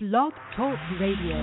Blog 0.00 0.32
Talk 0.56 0.78
Radio. 1.00 1.34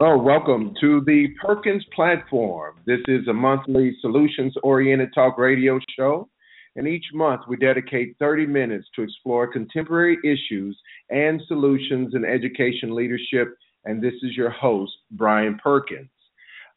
Oh, 0.00 0.18
welcome 0.18 0.74
to 0.80 1.02
the 1.06 1.28
Perkins 1.40 1.86
platform. 1.94 2.80
This 2.84 2.98
is 3.06 3.28
a 3.28 3.32
monthly 3.32 3.96
solutions 4.00 4.56
oriented 4.64 5.10
talk 5.14 5.38
radio 5.38 5.78
show. 5.96 6.28
And 6.76 6.88
each 6.88 7.04
month 7.12 7.42
we 7.48 7.56
dedicate 7.56 8.16
30 8.18 8.46
minutes 8.46 8.88
to 8.96 9.02
explore 9.02 9.46
contemporary 9.46 10.18
issues 10.24 10.78
and 11.10 11.40
solutions 11.46 12.14
in 12.14 12.24
education 12.24 12.94
leadership. 12.94 13.54
And 13.84 14.02
this 14.02 14.14
is 14.22 14.36
your 14.36 14.50
host, 14.50 14.92
Brian 15.10 15.58
Perkins. 15.62 16.08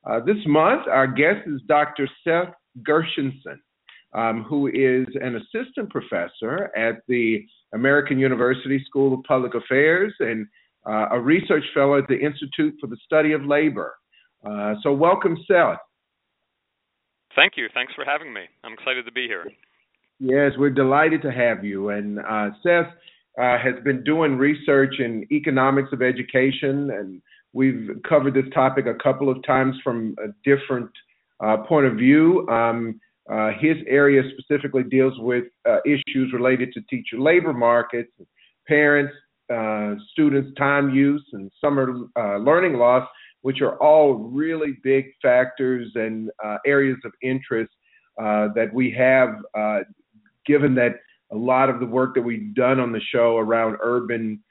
Uh, 0.05 0.19
this 0.19 0.37
month, 0.45 0.87
our 0.87 1.07
guest 1.07 1.47
is 1.47 1.61
Dr. 1.67 2.07
Seth 2.23 2.53
Gershenson, 2.87 3.59
um, 4.13 4.43
who 4.43 4.67
is 4.67 5.07
an 5.21 5.35
assistant 5.37 5.89
professor 5.89 6.75
at 6.75 7.01
the 7.07 7.45
American 7.73 8.19
University 8.19 8.83
School 8.87 9.13
of 9.13 9.23
Public 9.23 9.55
Affairs 9.55 10.13
and 10.19 10.45
uh, 10.87 11.07
a 11.11 11.19
research 11.19 11.63
fellow 11.73 11.97
at 11.97 12.07
the 12.07 12.19
Institute 12.19 12.75
for 12.79 12.87
the 12.87 12.97
Study 13.05 13.31
of 13.31 13.45
Labor. 13.45 13.95
Uh, 14.45 14.75
so, 14.83 14.93
welcome, 14.93 15.37
Seth. 15.47 15.79
Thank 17.35 17.53
you. 17.57 17.67
Thanks 17.73 17.93
for 17.95 18.05
having 18.05 18.31
me. 18.31 18.41
I'm 18.63 18.73
excited 18.73 19.05
to 19.05 19.11
be 19.11 19.27
here. 19.27 19.45
Yes, 20.19 20.53
we're 20.57 20.69
delighted 20.69 21.21
to 21.23 21.31
have 21.31 21.63
you. 21.63 21.89
And 21.89 22.19
uh, 22.19 22.49
Seth 22.63 22.87
uh, 23.39 23.57
has 23.57 23.75
been 23.83 24.03
doing 24.03 24.37
research 24.37 24.95
in 24.99 25.25
economics 25.31 25.89
of 25.91 26.01
education, 26.01 26.91
and 26.91 27.21
we've 27.53 27.89
covered 28.07 28.33
this 28.33 28.45
topic 28.53 28.85
a 28.85 28.95
couple 29.03 29.29
of 29.29 29.43
times 29.45 29.75
from 29.83 30.15
a 30.23 30.27
different 30.49 30.89
uh, 31.43 31.57
point 31.57 31.85
of 31.85 31.95
view. 31.95 32.47
Um, 32.47 32.99
uh, 33.29 33.51
his 33.59 33.77
area 33.87 34.21
specifically 34.37 34.83
deals 34.83 35.13
with 35.17 35.45
issues 35.85 36.31
related 36.31 36.71
to 36.73 36.81
teacher 36.89 37.19
labor 37.19 37.53
markets, 37.53 38.11
parents, 38.67 39.13
uh, 39.53 39.95
students' 40.11 40.51
time 40.57 40.89
use 40.89 41.23
and 41.33 41.51
summer 41.61 41.93
uh, 42.17 42.37
learning 42.37 42.73
loss, 42.73 43.07
which 43.41 43.61
are 43.61 43.77
all 43.77 44.15
really 44.15 44.77
big 44.83 45.05
factors 45.21 45.91
and 45.95 46.31
uh, 46.43 46.57
areas 46.65 46.97
of 47.05 47.11
interest 47.21 47.71
uh, 48.19 48.47
that 48.55 48.73
we 48.73 48.89
have, 48.91 49.29
uh, 49.55 49.79
given 50.45 50.75
that 50.75 50.99
a 51.31 51.35
lot 51.35 51.69
of 51.69 51.79
the 51.79 51.85
work 51.85 52.15
that 52.15 52.21
we've 52.21 52.53
done 52.53 52.79
on 52.79 52.91
the 52.91 53.01
show 53.11 53.37
around 53.37 53.77
urban 53.81 54.41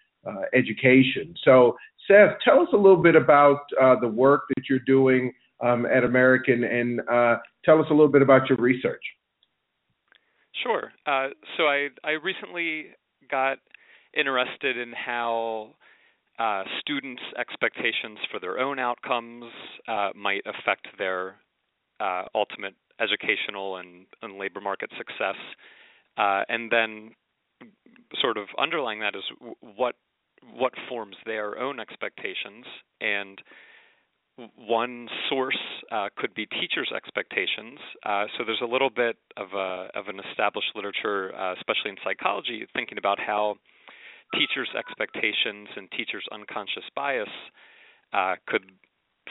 education. 0.55 1.35
So, 1.45 1.77
Seth, 2.09 2.39
tell 2.43 2.61
us 2.61 2.69
a 2.73 2.77
little 2.77 3.03
bit 3.03 3.15
about 3.15 3.61
the 4.01 4.09
work 4.09 4.43
that 4.57 4.65
you're 4.69 4.79
doing 4.81 5.33
um, 5.63 5.87
at 5.87 6.03
American 6.03 6.65
and 6.65 7.01
tell 7.65 7.81
us 7.81 7.87
a 7.91 7.93
little 7.93 8.09
bit 8.09 8.23
about 8.23 8.49
your 8.49 8.59
research. 8.59 9.03
Sure. 10.63 10.93
so 11.57 11.65
I 11.65 11.89
I 12.03 12.13
recently 12.13 12.87
got 13.31 13.59
interested 14.17 14.77
in 14.77 14.93
how 14.93 15.75
uh, 16.39 16.65
students' 16.81 17.23
expectations 17.39 18.19
for 18.31 18.41
their 18.41 18.59
own 18.59 18.79
outcomes 18.79 19.45
uh, 19.87 20.11
might 20.15 20.43
affect 20.47 20.89
their 20.99 21.37
uh, 22.01 22.25
ultimate 22.35 22.75
educational 23.01 23.77
and, 23.77 24.07
and, 24.23 24.39
labor 24.39 24.61
market 24.61 24.91
success, 24.99 25.37
uh, 26.17 26.43
and 26.49 26.71
then 26.71 27.11
sort 28.21 28.37
of 28.37 28.47
underlying 28.59 29.01
that 29.01 29.15
is 29.15 29.25
what 29.61 29.97
what 30.53 30.73
forms 30.89 31.17
their 31.25 31.59
own 31.59 31.81
expectations 31.81 32.67
and 33.01 33.41
one 34.57 35.09
source 35.29 35.59
uh, 35.93 36.09
could 36.17 36.35
be 36.35 36.47
teachers' 36.47 36.91
expectations. 36.95 37.79
Uh, 38.05 38.25
so 38.37 38.45
there's 38.45 38.61
a 38.63 38.67
little 38.67 38.91
bit 38.91 39.17
of 39.37 39.53
a 39.55 39.89
of 39.95 40.09
an 40.09 40.21
established 40.31 40.69
literature, 40.75 41.35
uh, 41.37 41.55
especially 41.55 41.91
in 41.91 41.97
psychology, 42.03 42.67
thinking 42.75 42.99
about 42.99 43.19
how 43.21 43.57
teachers' 44.35 44.69
expectations 44.77 45.69
and 45.77 45.91
teachers' 45.93 46.27
unconscious 46.33 46.85
bias 46.97 47.29
uh, 48.13 48.35
could 48.47 48.65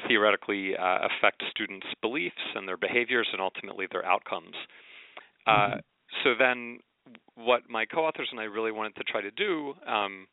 theoretically 0.08 0.76
uh, 0.78 1.00
affect 1.08 1.44
students' 1.50 1.88
beliefs 2.02 2.42
and 2.56 2.68
their 2.68 2.78
behaviors 2.78 3.28
and 3.32 3.42
ultimately 3.42 3.88
their 3.92 4.06
outcomes. 4.06 4.56
Uh, 5.46 5.52
mm-hmm. 5.52 5.80
So 6.24 6.34
then, 6.38 6.80
what 7.36 7.64
my 7.70 7.86
co-authors 7.86 8.30
and 8.32 8.40
I 8.40 8.44
really 8.44 8.72
wanted 8.72 8.96
to 8.96 9.04
try 9.04 9.22
to 9.22 9.32
do 9.32 9.74
um, 9.88 10.28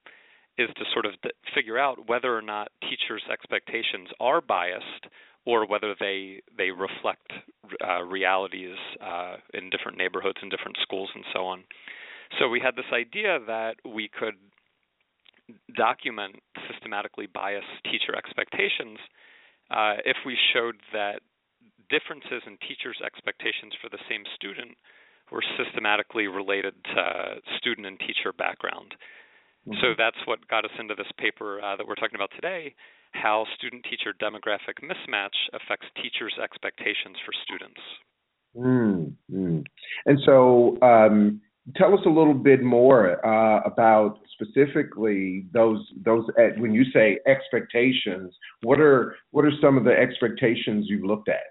is 0.58 0.68
to 0.76 0.84
sort 0.92 1.06
of 1.06 1.12
figure 1.54 1.78
out 1.78 2.08
whether 2.08 2.36
or 2.36 2.42
not 2.42 2.70
teachers' 2.82 3.22
expectations 3.32 4.08
are 4.20 4.40
biased 4.40 5.06
or 5.46 5.66
whether 5.66 5.94
they 5.98 6.42
they 6.56 6.70
reflect 6.70 7.32
uh, 7.86 8.02
realities 8.02 8.76
uh, 9.00 9.36
in 9.54 9.70
different 9.70 9.96
neighborhoods 9.96 10.38
and 10.42 10.50
different 10.50 10.76
schools 10.82 11.08
and 11.14 11.24
so 11.32 11.46
on. 11.46 11.64
So 12.38 12.48
we 12.48 12.60
had 12.60 12.76
this 12.76 12.92
idea 12.92 13.38
that 13.46 13.76
we 13.84 14.08
could 14.08 14.34
document 15.76 16.36
systematically 16.70 17.26
biased 17.26 17.66
teacher 17.84 18.14
expectations 18.16 18.98
uh, 19.70 19.96
if 20.04 20.16
we 20.24 20.36
showed 20.52 20.76
that 20.92 21.20
differences 21.88 22.42
in 22.46 22.56
teachers' 22.62 23.02
expectations 23.04 23.74
for 23.82 23.88
the 23.88 23.98
same 24.08 24.22
student 24.36 24.78
were 25.32 25.44
systematically 25.56 26.26
related 26.26 26.74
to 26.84 27.40
student 27.58 27.86
and 27.86 27.98
teacher 28.00 28.32
background. 28.36 28.94
Mm-hmm. 29.68 29.80
So 29.80 29.94
that's 29.96 30.18
what 30.26 30.46
got 30.48 30.64
us 30.64 30.70
into 30.78 30.94
this 30.94 31.10
paper 31.18 31.60
uh, 31.60 31.76
that 31.76 31.86
we're 31.86 31.94
talking 31.94 32.16
about 32.16 32.30
today 32.34 32.74
how 33.12 33.44
student 33.56 33.84
teacher 33.84 34.14
demographic 34.20 34.78
mismatch 34.82 35.34
affects 35.52 35.86
teachers' 35.96 36.34
expectations 36.42 37.16
for 37.24 37.32
students. 37.44 37.80
Mm-hmm. 38.56 39.60
And 40.06 40.18
so, 40.24 40.78
um, 40.82 41.40
tell 41.76 41.94
us 41.94 42.00
a 42.06 42.08
little 42.08 42.34
bit 42.34 42.62
more 42.62 43.24
uh, 43.24 43.60
about 43.60 44.18
specifically 44.32 45.46
those 45.52 45.84
those 46.04 46.24
when 46.58 46.72
you 46.72 46.84
say 46.92 47.18
expectations. 47.26 48.34
What 48.62 48.80
are 48.80 49.16
what 49.30 49.44
are 49.44 49.52
some 49.60 49.76
of 49.76 49.84
the 49.84 49.92
expectations 49.92 50.86
you've 50.88 51.04
looked 51.04 51.28
at? 51.28 51.46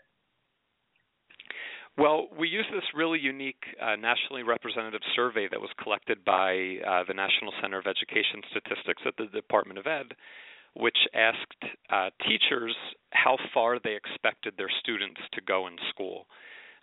Well, 2.00 2.30
we 2.38 2.48
use 2.48 2.66
this 2.72 2.84
really 2.96 3.20
unique 3.20 3.62
uh, 3.82 3.98
nationally 3.98 4.44
representative 4.44 5.02
survey 5.18 5.50
that 5.52 5.60
was 5.60 5.70
collected 5.84 6.24
by 6.24 6.78
uh, 6.88 7.04
the 7.06 7.14
National 7.14 7.52
Center 7.62 7.78
of 7.78 7.88
Education 7.88 8.40
Statistics 8.52 9.02
at 9.06 9.18
the 9.18 9.26
Department 9.26 9.80
of 9.80 9.86
Ed, 9.86 10.16
which 10.76 10.98
asked 11.14 11.64
uh, 11.92 12.10
teachers 12.26 12.74
how 13.12 13.36
far 13.54 13.80
they 13.84 13.96
expected 13.96 14.54
their 14.58 14.70
students 14.80 15.20
to 15.34 15.42
go 15.42 15.68
in 15.68 15.76
school. 15.90 16.26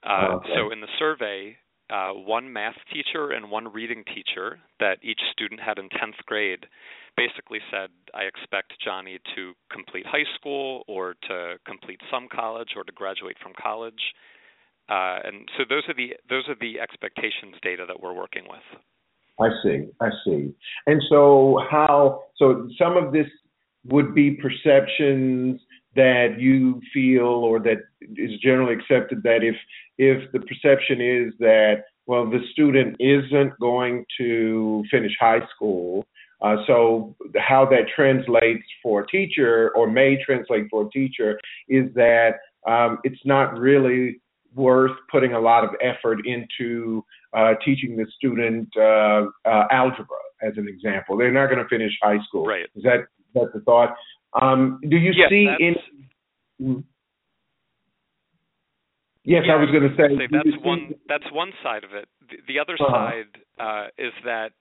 Uh, 0.05 0.37
okay. 0.37 0.51
So 0.55 0.71
in 0.71 0.83
the 0.83 0.93
survey, 0.99 1.57
uh, 1.89 2.11
one 2.11 2.53
math 2.53 2.77
teacher 2.93 3.31
and 3.31 3.51
one 3.51 3.73
reading 3.73 4.05
teacher 4.13 4.59
that 4.81 4.99
each 5.03 5.21
student 5.33 5.61
had 5.61 5.79
in 5.79 5.89
10th 5.89 6.21
grade 6.27 6.67
basically 7.17 7.61
said, 7.71 7.89
I 8.13 8.25
expect 8.25 8.75
Johnny 8.85 9.19
to 9.35 9.55
complete 9.73 10.05
high 10.05 10.29
school 10.39 10.85
or 10.87 11.15
to 11.29 11.55
complete 11.65 12.01
some 12.11 12.29
college 12.31 12.71
or 12.77 12.85
to 12.85 12.93
graduate 12.93 13.37
from 13.43 13.53
college. 13.59 14.13
Uh, 14.89 15.19
and 15.25 15.49
so 15.57 15.65
those 15.69 15.83
are 15.89 15.95
the 15.95 16.15
those 16.29 16.45
are 16.49 16.57
the 16.61 16.79
expectations 16.81 17.55
data 17.63 17.85
that 17.87 18.01
we're 18.01 18.15
working 18.15 18.45
with. 18.49 18.63
I 19.39 19.49
see, 19.63 19.89
I 20.01 20.09
see. 20.25 20.55
And 20.87 21.03
so 21.09 21.61
how 21.71 22.23
so 22.37 22.69
some 22.79 22.97
of 22.97 23.13
this 23.13 23.27
would 23.87 24.15
be 24.15 24.33
perceptions 24.33 25.61
that 25.95 26.37
you 26.39 26.81
feel 26.93 27.25
or 27.25 27.59
that 27.61 27.79
is 28.17 28.39
generally 28.43 28.75
accepted 28.75 29.23
that 29.23 29.43
if 29.43 29.57
if 29.99 30.31
the 30.33 30.41
perception 30.41 31.01
is 31.01 31.33
that 31.39 31.85
well 32.07 32.29
the 32.29 32.41
student 32.53 32.97
isn't 33.01 33.59
going 33.61 34.05
to 34.19 34.85
finish 34.91 35.13
high 35.19 35.41
school 35.55 36.07
uh, 36.43 36.57
so 36.67 37.17
how 37.37 37.65
that 37.65 37.87
translates 37.95 38.65
for 38.83 39.03
a 39.03 39.07
teacher 39.07 39.73
or 39.75 39.91
may 39.91 40.23
translate 40.23 40.67
for 40.71 40.87
a 40.87 40.91
teacher 40.91 41.41
is 41.69 41.93
that 41.95 42.35
um, 42.67 42.99
it's 43.05 43.25
not 43.25 43.59
really 43.59 44.21
worth 44.57 44.97
putting 45.11 45.35
a 45.35 45.41
lot 45.41 45.63
of 45.63 45.71
effort 45.81 46.19
into 46.27 47.05
uh, 47.33 47.55
teaching 47.65 47.97
the 47.97 48.07
student 48.17 48.69
uh, 48.77 49.27
uh 49.49 49.67
algebra 49.71 50.17
as 50.43 50.53
an 50.57 50.67
example 50.69 51.17
they're 51.17 51.33
not 51.33 51.47
going 51.47 51.63
to 51.63 51.69
finish 51.69 51.93
high 52.03 52.19
school 52.27 52.45
right 52.45 52.67
is 52.75 52.83
that 52.83 53.07
that's 53.35 53.53
the 53.55 53.61
thought 53.61 53.95
um, 54.41 54.81
do 54.83 54.97
you 54.97 55.13
yes, 55.15 55.31
see 55.31 55.49
in? 55.59 55.75
Mm. 56.61 56.85
Yes, 59.25 59.43
yeah, 59.47 59.55
I 59.55 59.57
was 59.57 59.71
going 59.71 59.83
to 59.83 59.97
say, 59.97 60.17
say 60.17 60.29
that's 60.31 60.65
one. 60.65 60.95
That's 61.09 61.25
one 61.33 61.53
side 61.63 61.85
of 61.85 61.93
it. 61.95 62.09
The, 62.31 62.37
the 62.55 62.59
other 62.61 62.75
uh-huh. 62.75 63.11
side 63.11 63.33
uh, 63.59 63.89
is 63.99 64.13
that 64.25 64.53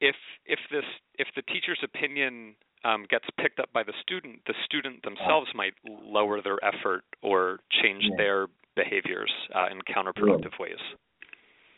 if 0.00 0.14
if 0.46 0.58
this 0.70 0.84
if 1.18 1.28
the 1.36 1.42
teacher's 1.42 1.80
opinion 1.82 2.54
um, 2.84 3.04
gets 3.10 3.26
picked 3.40 3.58
up 3.58 3.72
by 3.72 3.82
the 3.82 3.92
student, 4.00 4.40
the 4.46 4.54
student 4.64 5.02
themselves 5.02 5.48
might 5.54 5.74
lower 5.84 6.40
their 6.40 6.58
effort 6.64 7.04
or 7.22 7.58
change 7.82 8.04
yeah. 8.04 8.16
their 8.16 8.46
behaviors 8.76 9.32
uh, 9.54 9.66
in 9.70 9.80
counterproductive 9.94 10.52
yeah. 10.58 10.62
ways. 10.62 10.78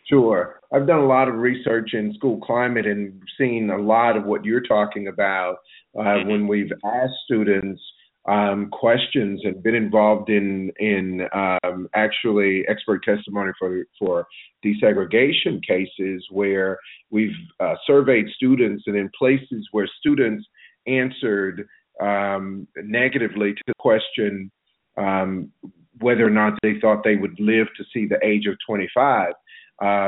Sure. 0.09 0.61
I've 0.73 0.87
done 0.87 1.01
a 1.01 1.07
lot 1.07 1.29
of 1.29 1.35
research 1.35 1.91
in 1.95 2.15
school 2.15 2.41
climate 2.41 2.87
and 2.87 3.21
seen 3.39 3.71
a 3.71 3.81
lot 3.81 4.17
of 4.17 4.25
what 4.25 4.45
you're 4.45 4.61
talking 4.61 5.09
about 5.09 5.57
uh, 5.99 6.03
mm-hmm. 6.03 6.29
when 6.29 6.49
we've 6.49 6.71
asked 6.85 7.15
students 7.25 7.81
um, 8.29 8.71
questions 8.71 9.41
and 9.45 9.63
been 9.63 9.75
involved 9.75 10.31
in 10.31 10.73
in 10.81 11.29
um, 11.33 11.89
actually 11.95 12.65
expert 12.69 13.05
testimony 13.05 13.53
for 13.59 13.85
for 13.99 14.27
desegregation 14.65 15.65
cases 15.67 16.27
where 16.31 16.79
we've 17.11 17.37
uh, 17.61 17.75
surveyed 17.87 18.27
students 18.35 18.85
and 18.87 18.97
in 18.97 19.09
places 19.17 19.69
where 19.71 19.89
students 20.01 20.45
answered 20.89 21.69
um, 22.01 22.67
negatively 22.83 23.55
to 23.55 23.63
the 23.69 23.75
question 23.79 24.51
um, 24.99 25.53
whether 26.01 26.27
or 26.27 26.31
not 26.31 26.59
they 26.63 26.79
thought 26.81 27.05
they 27.05 27.17
would 27.17 27.39
live 27.39 27.67
to 27.77 27.85
see 27.93 28.07
the 28.07 28.19
age 28.25 28.47
of 28.47 28.57
25, 28.67 29.31
uh, 29.31 29.35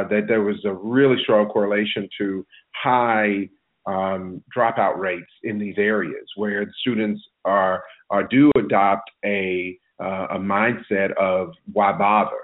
that 0.08 0.24
there 0.28 0.42
was 0.42 0.64
a 0.64 0.72
really 0.72 1.16
strong 1.22 1.48
correlation 1.48 2.08
to 2.18 2.44
high 2.74 3.48
um, 3.86 4.42
dropout 4.54 4.98
rates 4.98 5.30
in 5.44 5.58
these 5.58 5.76
areas 5.78 6.26
where 6.36 6.70
students 6.80 7.22
are, 7.44 7.82
are 8.10 8.24
do 8.24 8.50
adopt 8.56 9.10
a 9.24 9.78
uh, 10.00 10.28
a 10.30 10.38
mindset 10.38 11.12
of 11.16 11.52
why 11.72 11.92
bother. 11.92 12.36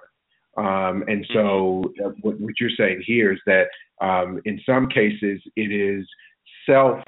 Um, 0.57 1.05
and 1.09 1.27
so, 1.33 1.85
what, 2.21 2.41
what, 2.41 2.55
you're 2.61 2.71
saying 2.77 3.03
here 3.07 3.33
is 3.33 3.41
that 3.47 3.67
um, 4.01 4.41
in 4.45 4.61
some 4.65 4.89
cases 4.89 5.41
it 5.57 5.73
is 5.73 6.07
self 6.67 7.01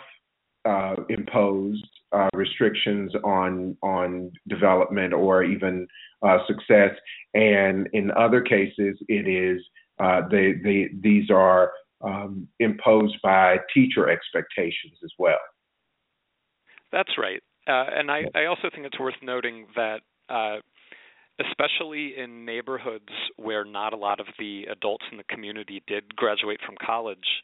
uh, 0.64 0.96
imposed 1.08 1.86
uh, 2.12 2.28
restrictions 2.34 3.12
on 3.24 3.76
on 3.82 4.30
development 4.48 5.12
or 5.12 5.42
even 5.42 5.86
uh, 6.22 6.38
success, 6.46 6.90
and 7.34 7.88
in 7.92 8.10
other 8.12 8.40
cases 8.40 8.96
it 9.08 9.26
is 9.28 9.62
uh, 9.98 10.22
they, 10.30 10.54
they 10.62 10.88
these 11.00 11.30
are 11.30 11.72
um, 12.02 12.46
imposed 12.60 13.16
by 13.22 13.58
teacher 13.72 14.08
expectations 14.08 14.98
as 15.02 15.10
well. 15.18 15.38
That's 16.92 17.12
right, 17.18 17.42
uh, 17.66 17.86
and 17.96 18.10
I, 18.10 18.24
I, 18.34 18.46
also 18.46 18.70
think 18.72 18.86
it's 18.86 18.98
worth 18.98 19.14
noting 19.22 19.66
that. 19.74 20.00
Uh, 20.28 20.56
especially 21.38 22.14
in 22.16 22.46
neighborhoods 22.46 23.12
where 23.36 23.62
not 23.62 23.92
a 23.92 23.96
lot 23.96 24.20
of 24.20 24.26
the 24.38 24.64
adults 24.72 25.04
in 25.12 25.18
the 25.18 25.24
community 25.24 25.82
did 25.86 26.16
graduate 26.16 26.58
from 26.64 26.74
college, 26.84 27.42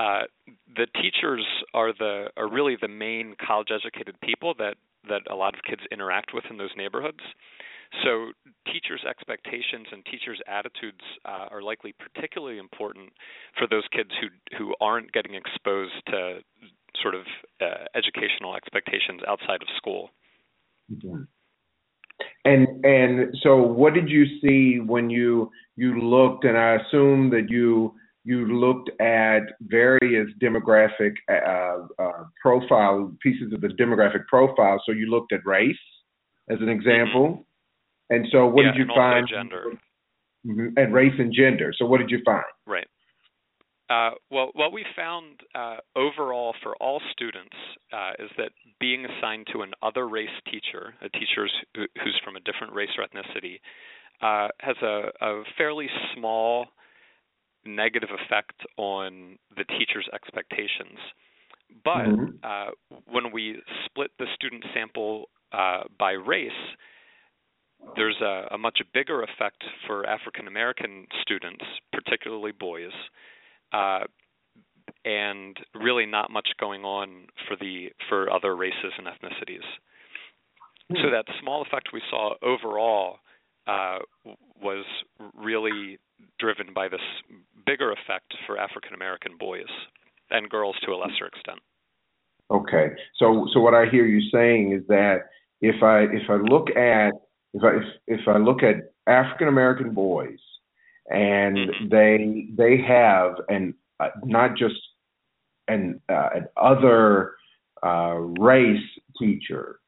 uh, 0.00 0.22
the 0.76 0.86
teachers 1.02 1.44
are 1.74 1.92
the 1.92 2.28
are 2.36 2.48
really 2.48 2.76
the 2.80 2.88
main 2.88 3.34
college 3.46 3.68
educated 3.70 4.18
people 4.22 4.54
that 4.58 4.76
that 5.08 5.20
a 5.30 5.34
lot 5.34 5.54
of 5.54 5.60
kids 5.68 5.82
interact 5.92 6.32
with 6.32 6.44
in 6.48 6.56
those 6.56 6.70
neighborhoods. 6.76 7.20
So 8.04 8.32
teachers' 8.66 9.04
expectations 9.08 9.88
and 9.92 10.04
teachers' 10.06 10.40
attitudes 10.46 11.04
uh, 11.26 11.48
are 11.50 11.60
likely 11.60 11.94
particularly 11.98 12.58
important 12.58 13.10
for 13.58 13.66
those 13.66 13.84
kids 13.92 14.10
who 14.20 14.28
who 14.56 14.74
aren't 14.80 15.12
getting 15.12 15.34
exposed 15.34 16.00
to 16.06 16.38
sort 17.02 17.14
of 17.14 17.22
uh, 17.60 17.84
educational 17.94 18.56
expectations 18.56 19.20
outside 19.28 19.60
of 19.60 19.68
school. 19.76 20.10
And 22.46 22.84
and 22.86 23.34
so, 23.42 23.56
what 23.56 23.92
did 23.92 24.08
you 24.08 24.24
see 24.40 24.80
when 24.80 25.10
you 25.10 25.50
you 25.76 26.00
looked? 26.00 26.44
And 26.44 26.56
I 26.56 26.76
assume 26.76 27.28
that 27.30 27.50
you 27.50 27.94
you 28.24 28.46
looked 28.46 28.90
at 29.00 29.40
various 29.62 30.28
demographic 30.42 31.14
uh, 31.30 32.02
uh, 32.02 32.24
profile 32.40 33.12
pieces 33.22 33.52
of 33.52 33.60
the 33.60 33.68
demographic 33.68 34.26
profile. 34.26 34.80
So 34.84 34.92
you 34.92 35.06
looked 35.10 35.32
at 35.32 35.40
race 35.46 35.76
as 36.50 36.58
an 36.60 36.68
example, 36.68 37.28
mm-hmm. 38.10 38.14
and 38.14 38.26
so 38.30 38.46
what 38.46 38.64
yeah, 38.64 38.72
did 38.72 38.78
you 38.78 38.84
and 38.84 38.92
find? 38.94 39.28
Gender. 39.28 39.64
Mm-hmm. 40.46 40.68
And 40.76 40.94
race 40.94 41.12
and 41.18 41.32
gender. 41.32 41.72
So 41.76 41.84
what 41.86 41.98
did 41.98 42.10
you 42.10 42.20
find? 42.24 42.44
Right. 42.66 42.86
Uh, 43.90 44.10
well, 44.30 44.50
what 44.54 44.72
we 44.72 44.84
found 44.94 45.40
uh, 45.54 45.78
overall 45.96 46.54
for 46.62 46.76
all 46.76 47.00
students 47.10 47.56
uh, 47.92 48.12
is 48.20 48.30
that 48.38 48.52
being 48.78 49.04
assigned 49.04 49.48
to 49.52 49.62
an 49.62 49.72
other 49.82 50.08
race 50.08 50.28
teacher, 50.44 50.94
a 51.02 51.08
teacher 51.08 51.48
who's 51.74 52.20
from 52.24 52.36
a 52.36 52.40
different 52.40 52.72
race 52.72 52.90
or 52.96 53.04
ethnicity, 53.04 53.58
uh, 54.22 54.48
has 54.60 54.76
a, 54.82 55.10
a 55.20 55.42
fairly 55.58 55.88
small 56.14 56.66
negative 57.76 58.10
effect 58.10 58.60
on 58.76 59.38
the 59.56 59.64
teacher's 59.64 60.08
expectations. 60.12 60.98
But 61.84 62.06
mm-hmm. 62.06 62.36
uh, 62.42 62.70
when 63.10 63.32
we 63.32 63.62
split 63.86 64.10
the 64.18 64.26
student 64.34 64.64
sample 64.74 65.26
uh, 65.52 65.84
by 65.98 66.12
race, 66.12 66.50
there's 67.96 68.20
a, 68.20 68.48
a, 68.52 68.58
much 68.58 68.80
bigger 68.92 69.22
effect 69.22 69.64
for 69.86 70.06
African 70.06 70.46
American 70.46 71.06
students, 71.22 71.64
particularly 71.92 72.52
boys, 72.52 72.92
uh, 73.72 74.00
and 75.04 75.56
really 75.74 76.06
not 76.06 76.30
much 76.30 76.48
going 76.58 76.82
on 76.84 77.26
for 77.48 77.56
the 77.56 77.88
for 78.08 78.30
other 78.30 78.54
races 78.54 78.92
and 78.98 79.06
ethnicities. 79.06 79.64
Mm-hmm. 80.90 80.96
So 81.04 81.10
that 81.10 81.24
small 81.40 81.62
effect 81.62 81.88
we 81.92 82.02
saw 82.10 82.34
overall 82.42 83.18
uh, 83.66 83.98
was 84.62 84.84
really 85.34 85.98
driven 86.38 86.72
by 86.74 86.88
this 86.88 87.00
effect 88.10 88.34
for 88.46 88.58
African 88.58 88.94
American 88.94 89.32
boys 89.38 89.68
and 90.30 90.48
girls 90.48 90.76
to 90.84 90.92
a 90.92 90.96
lesser 90.96 91.26
extent. 91.26 91.58
Okay, 92.50 92.88
so 93.16 93.46
so 93.52 93.60
what 93.60 93.74
I 93.74 93.86
hear 93.86 94.06
you 94.06 94.28
saying 94.32 94.72
is 94.72 94.86
that 94.88 95.30
if 95.60 95.82
I 95.82 96.00
if 96.02 96.28
I 96.28 96.36
look 96.36 96.70
at 96.76 97.12
if 97.54 97.62
I 97.62 97.76
if, 97.76 98.20
if 98.20 98.28
I 98.28 98.38
look 98.38 98.62
at 98.62 98.92
African 99.06 99.48
American 99.48 99.92
boys 99.94 100.38
and 101.08 101.56
mm-hmm. 101.56 101.88
they 101.88 102.48
they 102.56 102.82
have 102.82 103.34
and 103.48 103.74
uh, 104.00 104.08
not 104.24 104.56
just 104.56 104.74
an 105.68 106.00
uh, 106.08 106.30
an 106.34 106.48
other 106.56 107.34
uh, 107.84 108.16
race 108.40 108.82
teacher 109.18 109.78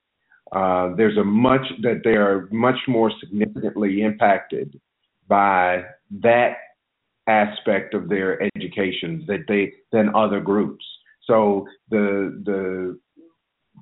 uh, 0.52 0.94
there's 0.96 1.16
a 1.16 1.24
much 1.24 1.66
that 1.82 2.02
they 2.04 2.10
are 2.10 2.48
much 2.52 2.78
more 2.86 3.10
significantly 3.20 4.02
impacted 4.02 4.78
by 5.26 5.82
that 6.10 6.56
aspect 7.26 7.94
of 7.94 8.08
their 8.08 8.42
education 8.56 9.24
that 9.26 9.44
they 9.48 9.72
than 9.92 10.14
other 10.14 10.40
groups. 10.40 10.84
So 11.26 11.66
the 11.90 12.42
the 12.44 12.98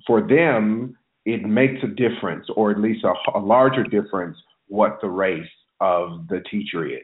for 0.07 0.21
them 0.21 0.97
it 1.25 1.43
makes 1.43 1.83
a 1.83 1.87
difference, 1.87 2.47
or 2.55 2.71
at 2.71 2.79
least 2.79 3.03
a, 3.03 3.13
a 3.37 3.39
larger 3.39 3.83
difference, 3.83 4.37
what 4.67 4.97
the 5.01 5.09
race 5.09 5.45
of 5.79 6.27
the 6.29 6.41
teacher 6.49 6.87
is. 6.87 7.03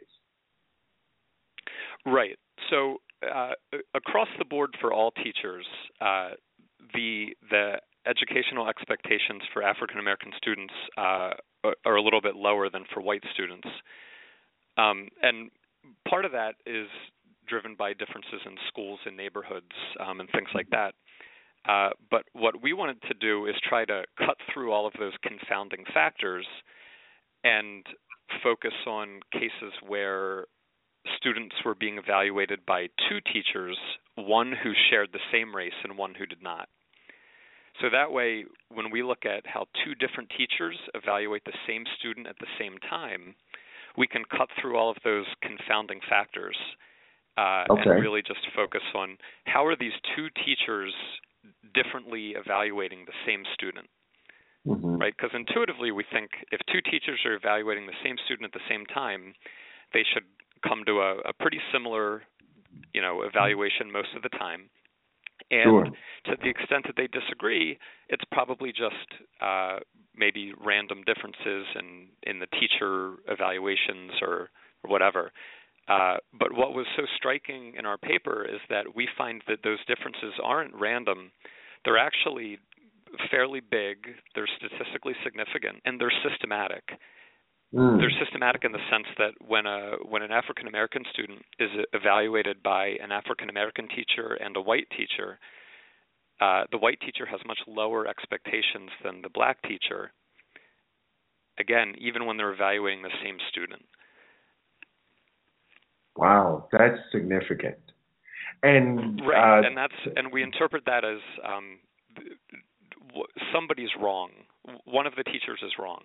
Right. 2.06 2.38
So 2.69 2.98
uh, 3.24 3.51
across 3.94 4.30
the 4.39 4.45
board 4.45 4.75
for 4.80 4.94
all 4.94 5.12
teachers, 5.12 5.65
uh, 6.01 6.29
the 6.94 7.36
the 7.50 7.82
educational 8.08 8.70
expectations 8.70 9.41
for 9.53 9.62
African 9.62 10.00
American 10.00 10.32
students 10.38 10.74
uh, 10.98 11.32
are 11.86 11.96
a 11.96 12.01
little 12.01 12.22
bit 12.22 12.36
lower 12.36 12.70
than 12.70 12.86
for 12.94 13.01
white 13.01 13.24
students. 13.34 13.67
Um, 14.77 15.10
and 15.22 15.50
part 16.10 16.26
of 16.26 16.32
that 16.32 16.56
is 16.66 16.88
driven 17.48 17.76
by 17.76 17.94
differences 17.94 18.42
in 18.46 18.56
schools 18.68 19.00
and 19.06 19.16
neighborhoods 19.16 19.72
um, 20.00 20.20
and 20.20 20.30
things 20.32 20.50
like 20.54 20.70
that. 20.72 20.94
Uh, 21.68 21.90
but 22.10 22.24
what 22.34 22.62
we 22.62 22.74
wanted 22.74 23.02
to 23.04 23.14
do 23.16 23.46
is 23.46 23.56
try 23.68 23.84
to 23.86 24.04
cut 24.18 24.38
through 24.54 24.72
all 24.72 24.88
of 24.88 24.94
those 25.00 25.14
confounding 25.24 25.84
factors 25.94 26.46
and 27.44 27.86
focus 28.44 28.74
on 28.86 29.20
cases 29.34 29.74
where 29.86 30.46
students 31.18 31.56
were 31.66 31.76
being 31.76 31.98
evaluated 31.98 32.66
by 32.66 32.88
two 33.10 33.20
teachers, 33.34 33.78
one 34.16 34.52
who 34.64 34.72
shared 34.90 35.10
the 35.14 35.20
same 35.32 35.56
race 35.56 35.78
and 35.84 35.98
one 35.98 36.14
who 36.14 36.26
did 36.26 36.42
not. 36.42 36.68
So 37.82 37.90
that 37.92 38.12
way, 38.12 38.46
when 38.74 38.90
we 38.92 39.04
look 39.04 39.26
at 39.26 39.46
how 39.46 39.66
two 39.86 39.94
different 39.96 40.32
teachers 40.36 40.76
evaluate 40.96 41.44
the 41.46 41.54
same 41.68 41.84
student 42.00 42.28
at 42.28 42.38
the 42.40 42.48
same 42.60 42.78
time, 42.90 43.36
we 43.98 44.08
can 44.08 44.24
cut 44.25 44.48
through 44.62 44.77
all 44.77 44.89
of 44.89 44.98
those 45.04 45.25
confounding 45.42 46.00
factors 46.08 46.56
uh, 47.38 47.66
okay. 47.70 47.82
and 47.86 48.01
really 48.01 48.22
just 48.22 48.39
focus 48.56 48.82
on 48.96 49.18
how 49.46 49.66
are 49.66 49.75
these 49.75 49.94
two 50.16 50.27
teachers 50.46 50.94
differently 51.74 52.36
evaluating 52.38 53.06
the 53.06 53.18
same 53.25 53.44
student. 53.54 53.88
Mm-hmm. 54.66 54.98
Right? 54.98 55.13
Because 55.16 55.32
intuitively, 55.34 55.92
we 55.92 56.04
think 56.12 56.30
if 56.51 56.60
two 56.72 56.82
teachers 56.92 57.20
are 57.25 57.36
evaluating 57.36 57.86
the 57.88 57.98
same 58.04 58.16
student 58.25 58.46
at 58.46 58.54
the 58.54 58.68
same 58.70 58.86
time, 58.86 59.34
they 59.94 60.04
should 60.13 60.24
come 60.68 60.84
to 60.86 61.00
a, 61.00 61.20
a 61.30 61.34
pretty 61.39 61.60
similar, 61.72 62.24
you 62.94 63.01
know, 63.01 63.22
evaluation 63.22 63.92
most 63.92 64.10
of 64.16 64.24
the 64.24 64.30
time. 64.30 64.70
And 65.51 65.63
sure. 65.63 65.86
to 66.25 66.36
the 66.42 66.50
extent 66.50 66.84
that 66.88 66.96
they 66.98 67.08
disagree, 67.08 67.77
it's 68.10 68.24
probably 68.32 68.72
just 68.72 69.08
uh, 69.39 69.80
maybe 70.27 70.53
random 70.63 71.03
differences 71.05 71.65
in 71.79 72.07
in 72.24 72.39
the 72.39 72.48
teacher 72.60 73.15
evaluations 73.27 74.12
or, 74.22 74.50
or 74.84 74.91
whatever. 74.91 75.31
Uh, 75.88 76.17
but 76.38 76.51
what 76.51 76.74
was 76.74 76.86
so 76.98 77.03
striking 77.15 77.74
in 77.79 77.86
our 77.86 77.98
paper 77.98 78.43
is 78.43 78.60
that 78.69 78.93
we 78.93 79.07
find 79.17 79.41
that 79.48 79.60
those 79.63 79.79
differences 79.88 80.34
aren't 80.43 80.74
random; 80.75 81.31
they're 81.86 81.98
actually 81.98 82.60
fairly 83.31 83.62
big, 83.62 83.98
they're 84.36 84.50
statistically 84.57 85.13
significant, 85.24 85.77
and 85.86 86.00
they're 86.00 86.19
systematic. 86.27 86.84
Mm. 87.74 88.00
They're 88.00 88.19
systematic 88.24 88.63
in 88.63 88.72
the 88.72 88.84
sense 88.91 89.07
that 89.17 89.31
when 89.46 89.65
a 89.65 89.96
when 90.03 90.24
an 90.24 90.31
African 90.31 90.67
American 90.67 91.03
student 91.13 91.39
is 91.60 91.69
evaluated 91.93 92.62
by 92.63 92.98
an 93.03 93.12
African 93.12 93.50
American 93.50 93.88
teacher 93.88 94.38
and 94.43 94.55
a 94.57 94.62
white 94.62 94.88
teacher, 94.91 95.39
uh, 96.39 96.63
the 96.72 96.77
white 96.77 97.00
teacher 97.01 97.25
has 97.25 97.39
much 97.46 97.60
lower 97.67 98.08
expectations 98.08 98.89
than 99.03 99.22
the 99.22 99.29
black 99.29 99.62
teacher. 99.63 100.12
Again, 101.60 101.96
even 101.98 102.25
when 102.25 102.38
they're 102.38 102.53
evaluating 102.53 103.01
the 103.01 103.10
same 103.24 103.38
student. 103.50 103.84
Wow, 106.15 106.67
that's 106.72 106.98
significant. 107.12 107.77
And 108.63 109.22
right, 109.25 109.60
uh, 109.60 109.67
and 109.67 109.77
that's 109.77 109.94
and 110.15 110.32
we 110.32 110.41
interpret 110.41 110.84
that 110.86 111.06
as 111.06 111.20
um, 111.46 111.77
somebody's 113.53 113.89
wrong. 114.01 114.29
One 114.86 115.06
of 115.06 115.13
the 115.15 115.24
teachers 115.24 115.60
is 115.63 115.74
wrong. 115.79 116.01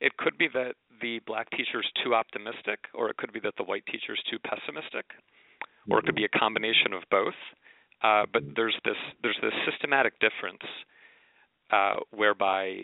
It 0.00 0.16
could 0.16 0.38
be 0.38 0.48
that 0.52 0.74
the 1.00 1.20
black 1.26 1.50
teacher 1.50 1.80
is 1.80 1.86
too 2.04 2.14
optimistic, 2.14 2.78
or 2.94 3.10
it 3.10 3.16
could 3.16 3.32
be 3.32 3.40
that 3.40 3.54
the 3.56 3.64
white 3.64 3.84
teacher 3.86 4.12
is 4.12 4.20
too 4.30 4.38
pessimistic, 4.38 5.06
or 5.90 5.98
it 5.98 6.04
could 6.04 6.14
be 6.14 6.24
a 6.24 6.38
combination 6.38 6.92
of 6.92 7.02
both. 7.10 7.38
Uh, 8.02 8.24
but 8.32 8.42
there's 8.54 8.76
this 8.84 8.96
there's 9.22 9.38
this 9.42 9.54
systematic 9.70 10.14
difference 10.20 10.62
uh, 11.70 11.96
whereby 12.10 12.82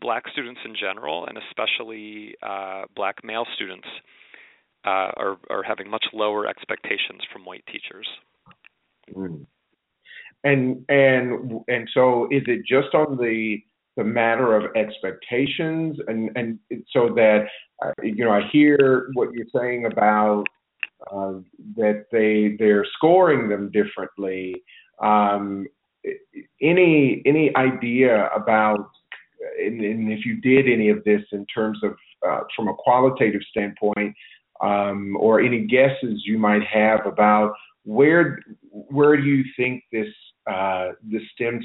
black 0.00 0.24
students 0.32 0.60
in 0.64 0.74
general, 0.78 1.26
and 1.26 1.38
especially 1.38 2.34
uh, 2.42 2.82
black 2.94 3.24
male 3.24 3.46
students, 3.54 3.88
uh, 4.84 5.10
are 5.16 5.38
are 5.50 5.62
having 5.62 5.88
much 5.88 6.04
lower 6.12 6.46
expectations 6.46 7.22
from 7.32 7.44
white 7.44 7.64
teachers. 7.66 8.06
Mm. 9.14 9.46
And 10.44 10.84
and 10.88 11.60
and 11.68 11.88
so 11.94 12.28
is 12.30 12.42
it 12.46 12.66
just 12.66 12.94
on 12.94 13.16
the 13.16 13.62
the 13.96 14.04
matter 14.04 14.56
of 14.56 14.74
expectations 14.76 15.98
and 16.06 16.30
and 16.36 16.58
so 16.90 17.08
that 17.14 17.46
uh, 17.82 17.92
you 18.02 18.24
know 18.24 18.30
I 18.30 18.42
hear 18.52 19.08
what 19.14 19.32
you're 19.32 19.46
saying 19.54 19.86
about 19.86 20.44
uh, 21.10 21.34
that 21.76 22.06
they 22.10 22.56
they're 22.58 22.86
scoring 22.96 23.48
them 23.48 23.70
differently. 23.70 24.54
Um, 25.02 25.66
any 26.60 27.22
any 27.26 27.54
idea 27.56 28.28
about 28.34 28.90
and, 29.58 29.80
and, 29.80 30.12
if 30.12 30.24
you 30.24 30.40
did 30.40 30.68
any 30.68 30.88
of 30.88 31.02
this 31.04 31.22
in 31.32 31.44
terms 31.46 31.78
of 31.82 31.96
uh, 32.26 32.40
from 32.56 32.68
a 32.68 32.74
qualitative 32.74 33.42
standpoint, 33.50 34.14
um, 34.60 35.16
or 35.18 35.40
any 35.40 35.66
guesses 35.66 36.22
you 36.24 36.38
might 36.38 36.64
have 36.64 37.06
about 37.06 37.54
where 37.84 38.40
where 38.70 39.16
do 39.16 39.22
you 39.22 39.44
think 39.56 39.82
this 39.92 40.08
uh, 40.50 40.90
this 41.02 41.22
stems 41.34 41.64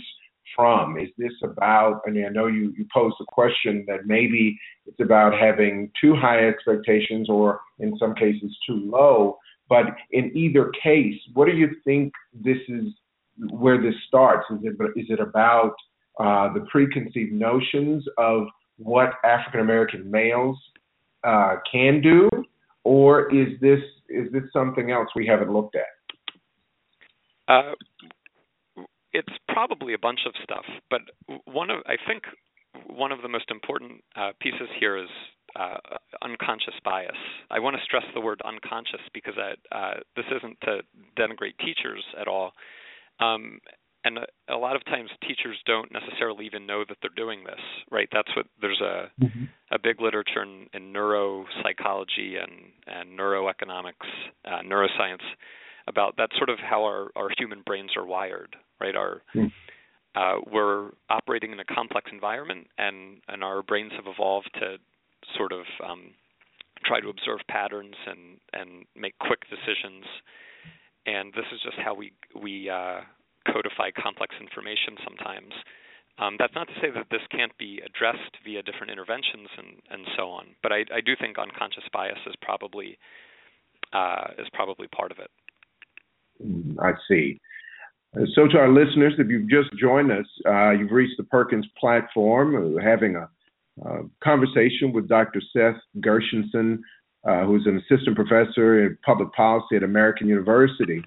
from? 0.56 0.98
Is 0.98 1.10
this 1.18 1.34
about, 1.44 2.01
I 2.08 2.12
mean, 2.12 2.25
I 2.25 2.29
know 2.29 2.48
you, 2.48 2.74
you 2.77 2.86
posed 2.94 3.15
the 3.20 3.25
question 3.25 3.86
that 3.88 4.06
maybe 4.06 4.60
it's 4.86 5.00
about 5.00 5.34
having 5.39 5.91
too 6.00 6.15
high 6.15 6.48
expectations 6.48 7.29
or 7.29 7.60
in 7.79 7.98
some 7.98 8.15
cases 8.15 8.56
too 8.68 8.89
low, 8.89 9.38
but 9.70 9.86
in 10.12 10.36
either 10.36 10.72
case, 10.84 11.15
what 11.34 11.46
do 11.46 11.51
you 11.51 11.70
think 11.84 12.12
this 12.34 12.58
is 12.68 12.86
where 13.51 13.82
this 13.82 13.96
starts? 14.08 14.46
Is 14.51 14.60
it, 14.63 15.00
is 15.00 15.06
it 15.10 15.20
about 15.20 15.75
uh, 16.20 16.51
the 16.53 16.65
preconceived 16.72 17.32
notions 17.32 18.03
of 18.18 18.48
what 18.77 19.13
African 19.24 19.62
American 19.62 20.10
males 20.10 20.58
uh, 21.24 21.58
can 21.72 22.01
do, 22.01 22.29
or 22.84 23.34
is 23.34 23.60
this 23.62 23.79
is 24.10 24.32
this 24.32 24.44
something 24.51 24.91
else 24.91 25.08
we 25.15 25.27
haven't 25.27 25.51
looked 25.51 25.75
at? 25.75 25.84
Uh, 27.48 27.74
it's 29.13 29.34
probably 29.48 29.94
a 29.94 30.00
bunch 30.00 30.22
of 30.25 30.34
stuff, 30.44 30.66
but 30.89 31.01
one 31.46 31.70
of 31.70 31.82
I 31.86 31.96
think 32.08 32.24
one 32.88 33.12
of 33.12 33.22
the 33.22 33.30
most 33.30 33.50
important 33.50 34.04
uh, 34.16 34.32
pieces 34.39 34.70
here 34.80 34.98
is 34.98 35.10
uh, 35.56 35.78
unconscious 36.22 36.75
bias. 36.84 37.18
I 37.50 37.60
want 37.60 37.75
to 37.75 37.84
stress 37.84 38.04
the 38.13 38.22
word 38.22 38.42
unconscious 38.46 39.01
because 39.13 39.34
I, 39.38 39.75
uh, 39.75 39.94
this 40.16 40.25
isn't 40.38 40.62
to 40.62 40.82
denigrate 41.18 41.58
teachers 41.60 42.04
at 42.20 42.28
all. 42.28 42.51
Um, 43.20 43.60
and 44.06 44.20
a, 44.20 44.54
a, 44.54 44.58
lot 44.58 44.75
of 44.75 44.86
times 44.86 45.10
teachers 45.28 45.58
don't 45.66 45.92
necessarily 45.92 46.46
even 46.46 46.66
know 46.66 46.86
that 46.88 46.98
they're 47.01 47.12
doing 47.16 47.44
this, 47.44 47.60
right? 47.92 48.08
That's 48.12 48.34
what 48.36 48.46
there's 48.62 48.80
a 48.82 49.12
mm-hmm. 49.22 49.46
a 49.72 49.80
big 49.80 50.00
literature 50.00 50.44
in, 50.44 50.68
in 50.74 50.94
neuropsychology 50.94 52.42
and 52.42 52.72
and 52.88 53.18
neuroeconomics, 53.18 54.08
uh, 54.46 54.62
neuroscience 54.66 55.24
about 55.88 56.16
that's 56.18 56.36
sort 56.38 56.50
of 56.50 56.60
how 56.60 56.84
our 56.84 57.10
our 57.16 57.30
human 57.38 57.62
brains 57.66 57.92
are 57.98 58.06
wired, 58.06 58.56
right? 58.79 58.95
Our 58.95 59.21
mm. 59.36 59.51
uh, 60.15 60.41
we're 60.51 60.91
operating 61.09 61.51
in 61.51 61.59
a 61.59 61.65
complex 61.65 62.09
environment, 62.12 62.67
and 62.77 63.21
and 63.27 63.43
our 63.43 63.62
brains 63.63 63.91
have 63.95 64.05
evolved 64.07 64.50
to 64.55 64.77
sort 65.38 65.51
of 65.51 65.63
um, 65.88 66.12
try 66.86 67.00
to 67.00 67.09
observe 67.09 67.39
patterns 67.48 67.95
and 68.05 68.39
and 68.53 68.86
make 68.95 69.17
quick 69.19 69.41
decisions. 69.50 70.05
And 71.05 71.33
this 71.33 71.45
is 71.53 71.59
just 71.63 71.77
how 71.83 71.93
we 71.93 72.13
we 72.36 72.69
uh, 72.69 73.01
codify 73.48 73.91
complex 73.91 74.36
information 74.39 74.95
sometimes. 75.03 75.53
Um, 76.19 76.36
that's 76.38 76.53
not 76.53 76.67
to 76.67 76.74
say 76.81 76.91
that 76.93 77.07
this 77.09 77.21
can't 77.31 77.55
be 77.57 77.79
addressed 77.79 78.36
via 78.43 78.62
different 78.62 78.91
interventions 78.91 79.48
and, 79.57 79.79
and 79.89 80.05
so 80.17 80.29
on, 80.29 80.48
but 80.62 80.74
I, 80.74 80.83
I 80.93 81.00
do 81.00 81.15
think 81.15 81.39
unconscious 81.39 81.86
bias 81.93 82.19
is 82.27 82.36
probably 82.41 82.98
uh, 83.93 84.36
is 84.38 84.48
probably 84.53 84.88
part 84.88 85.12
of 85.12 85.19
it. 85.19 85.31
Mm, 86.45 86.75
I 86.81 86.91
see. 87.07 87.39
So, 88.36 88.48
to 88.48 88.58
our 88.58 88.70
listeners, 88.70 89.13
if 89.20 89.28
you've 89.28 89.50
just 89.50 89.70
joined 89.80 90.12
us, 90.12 90.25
uh, 90.48 90.72
you've 90.72 90.92
reached 90.92 91.18
the 91.18 91.25
Perkins 91.25 91.68
platform, 91.80 92.56
uh, 92.56 92.82
having 92.82 93.16
a 93.16 93.30
uh, 93.86 94.01
conversation 94.24 94.92
with 94.92 95.08
Dr. 95.08 95.42
Seth 95.54 95.80
Gershenson, 96.00 96.80
uh, 97.24 97.46
who's 97.46 97.68
an 97.68 97.78
assistant 97.78 98.16
professor 98.16 98.86
in 98.86 98.98
public 99.06 99.32
policy 99.34 99.75
at 99.75 99.84
American 99.84 100.28
University. 100.28 101.04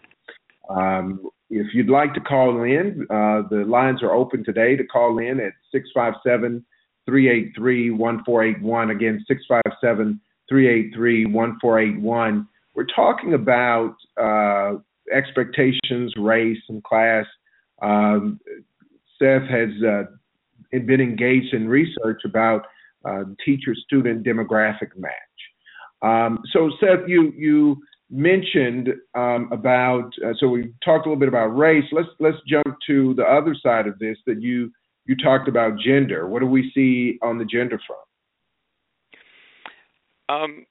Um, 0.70 1.28
if 1.50 1.74
you'd 1.74 1.90
like 1.90 2.14
to 2.14 2.20
call 2.20 2.62
in, 2.62 3.04
uh, 3.10 3.42
the 3.50 3.64
lines 3.66 4.02
are 4.02 4.12
open 4.12 4.44
today 4.44 4.76
to 4.76 4.84
call 4.84 5.18
in 5.18 5.40
at 5.40 5.52
657 5.72 6.64
383 7.06 7.90
1481. 7.90 8.90
Again, 8.90 9.24
657 9.26 10.20
383 10.48 11.26
1481. 11.26 12.48
We're 12.74 12.86
talking 12.86 13.34
about 13.34 13.96
uh, 14.16 14.78
expectations, 15.12 16.12
race, 16.16 16.62
and 16.68 16.82
class. 16.84 17.26
Um, 17.80 18.38
Seth 19.18 19.48
has 19.48 19.70
uh, 19.86 20.04
been 20.70 21.00
engaged 21.00 21.54
in 21.54 21.68
research 21.68 22.22
about 22.24 22.66
uh, 23.04 23.24
teacher-student 23.44 24.24
demographic 24.24 24.90
match. 24.96 25.12
Um, 26.02 26.40
so, 26.52 26.70
Seth, 26.80 27.08
you 27.08 27.32
you 27.36 27.76
mentioned 28.10 28.90
um, 29.14 29.48
about 29.52 30.10
uh, 30.24 30.32
so 30.38 30.48
we 30.48 30.72
talked 30.84 31.06
a 31.06 31.08
little 31.08 31.16
bit 31.16 31.28
about 31.28 31.48
race. 31.48 31.84
Let's 31.92 32.08
let's 32.20 32.36
jump 32.46 32.76
to 32.86 33.14
the 33.14 33.24
other 33.24 33.54
side 33.54 33.86
of 33.86 33.98
this 33.98 34.18
that 34.26 34.42
you 34.42 34.70
you 35.06 35.16
talked 35.16 35.48
about 35.48 35.78
gender. 35.78 36.28
What 36.28 36.40
do 36.40 36.46
we 36.46 36.70
see 36.74 37.18
on 37.22 37.38
the 37.38 37.44
gender 37.44 37.80
front? 37.86 38.02
Um, 40.28 40.66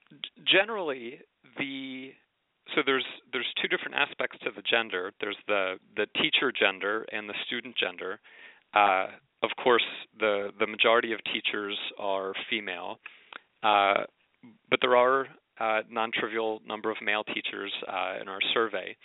generally, 0.45 1.19
the 1.57 2.13
so 2.75 2.81
there's 2.85 3.05
there's 3.33 3.47
two 3.61 3.67
different 3.67 3.95
aspects 3.95 4.37
to 4.43 4.51
the 4.55 4.61
gender. 4.61 5.11
There's 5.19 5.37
the 5.47 5.75
the 5.95 6.07
teacher 6.21 6.51
gender 6.51 7.05
and 7.11 7.29
the 7.29 7.33
student 7.45 7.75
gender. 7.77 8.19
Uh, 8.73 9.07
of 9.43 9.49
course, 9.61 9.83
the 10.19 10.49
the 10.59 10.67
majority 10.67 11.13
of 11.13 11.19
teachers 11.25 11.77
are 11.99 12.33
female, 12.49 12.99
uh, 13.63 14.03
but 14.69 14.79
there 14.81 14.95
are 14.95 15.27
uh, 15.59 15.81
non-trivial 15.89 16.61
number 16.65 16.89
of 16.89 16.97
male 17.03 17.23
teachers 17.23 17.71
uh, 17.87 18.21
in 18.21 18.27
our 18.27 18.39
survey, 18.53 18.95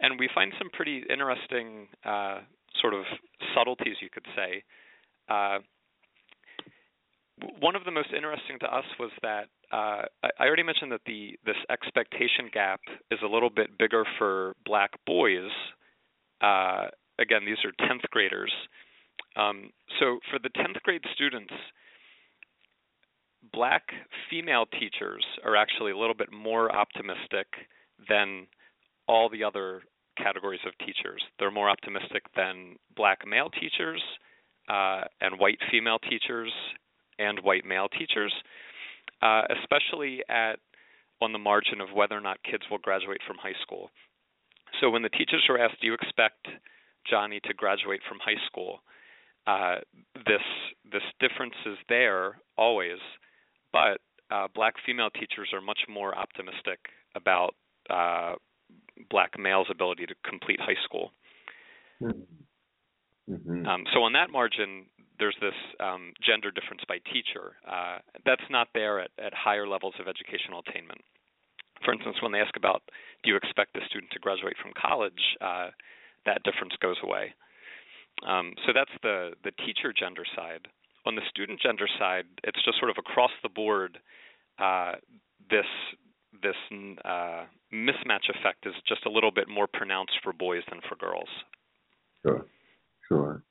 and 0.00 0.18
we 0.18 0.28
find 0.34 0.52
some 0.58 0.68
pretty 0.72 1.02
interesting 1.08 1.88
uh, 2.04 2.40
sort 2.80 2.94
of 2.94 3.04
subtleties, 3.54 3.96
you 4.00 4.08
could 4.12 4.26
say. 4.36 4.62
Uh, 5.28 5.58
one 7.60 7.74
of 7.74 7.84
the 7.84 7.90
most 7.90 8.08
interesting 8.14 8.58
to 8.60 8.66
us 8.66 8.84
was 8.98 9.10
that 9.22 9.46
uh, 9.72 10.02
I 10.22 10.46
already 10.46 10.62
mentioned 10.62 10.92
that 10.92 11.02
the 11.06 11.38
this 11.44 11.56
expectation 11.70 12.50
gap 12.52 12.80
is 13.10 13.20
a 13.22 13.26
little 13.26 13.50
bit 13.50 13.78
bigger 13.78 14.04
for 14.18 14.54
black 14.64 14.90
boys. 15.06 15.50
Uh, 16.40 16.86
again, 17.18 17.42
these 17.44 17.58
are 17.64 17.86
10th 17.86 18.08
graders. 18.10 18.52
Um, 19.36 19.70
so 20.00 20.18
for 20.30 20.38
the 20.38 20.48
10th 20.48 20.82
grade 20.82 21.04
students, 21.14 21.52
black 23.52 23.82
female 24.28 24.66
teachers 24.66 25.24
are 25.44 25.56
actually 25.56 25.92
a 25.92 25.98
little 25.98 26.14
bit 26.14 26.32
more 26.32 26.74
optimistic 26.74 27.46
than 28.08 28.46
all 29.06 29.28
the 29.28 29.44
other 29.44 29.82
categories 30.18 30.60
of 30.66 30.72
teachers. 30.78 31.22
They're 31.38 31.50
more 31.50 31.70
optimistic 31.70 32.24
than 32.36 32.76
black 32.96 33.26
male 33.26 33.50
teachers 33.50 34.02
uh, 34.68 35.02
and 35.20 35.38
white 35.38 35.58
female 35.70 35.98
teachers 35.98 36.52
and 37.18 37.40
white 37.40 37.64
male 37.64 37.88
teachers, 37.88 38.32
uh, 39.22 39.42
especially 39.60 40.22
at 40.28 40.58
on 41.22 41.32
the 41.32 41.38
margin 41.38 41.80
of 41.80 41.88
whether 41.94 42.16
or 42.16 42.20
not 42.20 42.42
kids 42.42 42.64
will 42.70 42.78
graduate 42.78 43.20
from 43.26 43.36
high 43.36 43.56
school. 43.62 43.90
So 44.80 44.88
when 44.88 45.02
the 45.02 45.10
teachers 45.10 45.44
are 45.48 45.58
asked, 45.58 45.80
"Do 45.80 45.86
you 45.86 45.94
expect 45.94 46.48
Johnny 47.08 47.40
to 47.44 47.54
graduate 47.54 48.00
from 48.08 48.18
high 48.20 48.40
school?" 48.46 48.82
Uh, 49.46 49.76
this 50.14 50.42
this 50.90 51.02
difference 51.18 51.54
is 51.66 51.76
there 51.88 52.40
always, 52.56 52.98
but 53.72 54.00
uh, 54.30 54.48
black 54.54 54.74
female 54.86 55.10
teachers 55.10 55.50
are 55.52 55.60
much 55.60 55.80
more 55.88 56.16
optimistic 56.16 56.78
about 57.14 57.54
uh, 57.88 58.34
black 59.10 59.38
males' 59.38 59.66
ability 59.70 60.06
to 60.06 60.14
complete 60.24 60.60
high 60.60 60.78
school. 60.84 61.12
Mm-hmm. 62.02 63.34
mm-hmm. 63.34 63.66
Um, 63.66 63.84
so 63.92 64.02
on 64.02 64.12
that 64.12 64.30
margin, 64.30 64.86
there's 65.20 65.36
this 65.40 65.54
um, 65.78 66.12
gender 66.24 66.50
difference 66.50 66.82
by 66.88 66.98
teacher. 67.12 67.54
Uh, 67.68 68.00
that's 68.24 68.42
not 68.50 68.68
there 68.74 68.98
at, 68.98 69.10
at 69.22 69.32
higher 69.36 69.68
levels 69.68 69.94
of 70.00 70.08
educational 70.08 70.64
attainment. 70.66 71.00
For 71.84 71.92
instance, 71.92 72.16
when 72.20 72.32
they 72.32 72.40
ask 72.40 72.56
about 72.56 72.82
do 73.22 73.30
you 73.30 73.36
expect 73.36 73.74
the 73.74 73.84
student 73.88 74.10
to 74.12 74.18
graduate 74.18 74.56
from 74.60 74.72
college, 74.72 75.36
uh, 75.40 75.68
that 76.26 76.42
difference 76.42 76.72
goes 76.80 76.96
away. 77.04 77.32
Um, 78.26 78.52
so 78.66 78.72
that's 78.74 78.90
the 79.02 79.32
the 79.44 79.52
teacher 79.64 79.92
gender 79.92 80.24
side. 80.36 80.68
On 81.06 81.14
the 81.14 81.22
student 81.30 81.60
gender 81.60 81.88
side, 81.98 82.26
it's 82.44 82.62
just 82.64 82.78
sort 82.78 82.90
of 82.90 82.96
across 82.98 83.30
the 83.42 83.48
board. 83.48 83.98
Uh, 84.58 84.92
this 85.48 85.68
this 86.42 86.56
uh, 87.04 87.44
mismatch 87.72 88.28
effect 88.28 88.66
is 88.66 88.74
just 88.86 89.06
a 89.06 89.10
little 89.10 89.30
bit 89.30 89.48
more 89.48 89.66
pronounced 89.66 90.18
for 90.22 90.32
boys 90.32 90.62
than 90.70 90.80
for 90.88 90.96
girls. 90.96 91.28
Sure, 92.22 92.46
sure. 93.08 93.42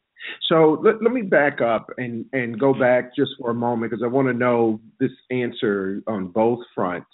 So 0.48 0.80
let, 0.84 1.02
let 1.02 1.12
me 1.12 1.22
back 1.22 1.62
up 1.62 1.90
and, 1.98 2.26
and 2.34 2.60
go 2.60 2.74
back 2.74 3.16
just 3.16 3.32
for 3.40 3.52
a 3.52 3.54
moment 3.54 3.92
because 3.92 4.04
I 4.04 4.08
want 4.08 4.28
to 4.28 4.34
know 4.34 4.80
this 5.00 5.12
answer 5.32 6.02
on 6.08 6.28
both 6.28 6.60
fronts. 6.76 7.10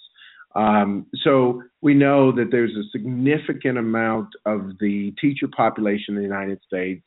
Um, 0.54 1.06
so 1.22 1.62
we 1.82 1.92
know 1.92 2.32
that 2.32 2.50
there's 2.50 2.74
a 2.74 2.88
significant 2.90 3.76
amount 3.76 4.28
of 4.46 4.72
the 4.80 5.12
teacher 5.20 5.48
population 5.54 6.14
in 6.14 6.16
the 6.16 6.22
United 6.22 6.60
States, 6.66 7.04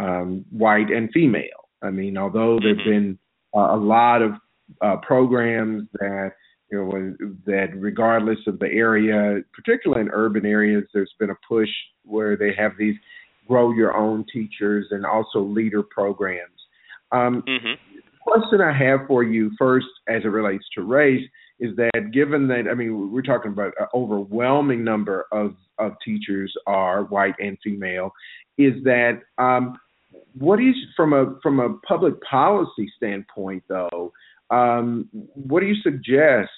um, 0.00 0.44
white 0.50 0.90
and 0.90 1.10
female. 1.12 1.68
I 1.82 1.90
mean, 1.90 2.16
although 2.16 2.58
there've 2.60 2.76
mm-hmm. 2.78 2.90
been 2.90 3.18
uh, 3.54 3.74
a 3.74 3.76
lot 3.76 4.22
of 4.22 4.32
uh, 4.80 4.96
programs 4.98 5.88
that 5.94 6.32
you 6.70 6.78
know 6.78 7.14
that 7.46 7.68
regardless 7.76 8.38
of 8.46 8.58
the 8.58 8.70
area, 8.70 9.40
particularly 9.52 10.02
in 10.02 10.10
urban 10.12 10.46
areas, 10.46 10.84
there's 10.94 11.12
been 11.18 11.30
a 11.30 11.36
push 11.46 11.68
where 12.04 12.36
they 12.36 12.54
have 12.56 12.72
these 12.78 12.96
grow 13.46 13.72
your 13.72 13.96
own 13.96 14.24
teachers 14.32 14.86
and 14.90 15.04
also 15.04 15.40
leader 15.40 15.82
programs. 15.82 16.50
Um, 17.12 17.42
mm-hmm. 17.46 17.74
The 17.94 18.02
question 18.22 18.60
I 18.60 18.72
have 18.72 19.06
for 19.06 19.22
you 19.22 19.50
first, 19.58 19.86
as 20.08 20.22
it 20.24 20.28
relates 20.28 20.64
to 20.74 20.82
race, 20.82 21.28
is 21.60 21.76
that 21.76 22.10
given 22.12 22.48
that 22.48 22.64
I 22.70 22.74
mean 22.74 23.12
we're 23.12 23.22
talking 23.22 23.52
about 23.52 23.72
an 23.78 23.86
overwhelming 23.94 24.82
number 24.82 25.26
of 25.30 25.54
of 25.78 25.92
teachers 26.04 26.52
are 26.66 27.04
white 27.04 27.34
and 27.38 27.56
female, 27.62 28.12
is 28.58 28.82
that 28.84 29.20
um, 29.38 29.78
what 30.36 30.60
is 30.60 30.74
from 30.96 31.12
a 31.12 31.36
from 31.42 31.60
a 31.60 31.74
public 31.86 32.14
policy 32.22 32.90
standpoint 32.96 33.62
though? 33.68 34.12
Um, 34.50 35.08
what 35.12 35.60
do 35.60 35.66
you 35.66 35.76
suggest? 35.82 36.50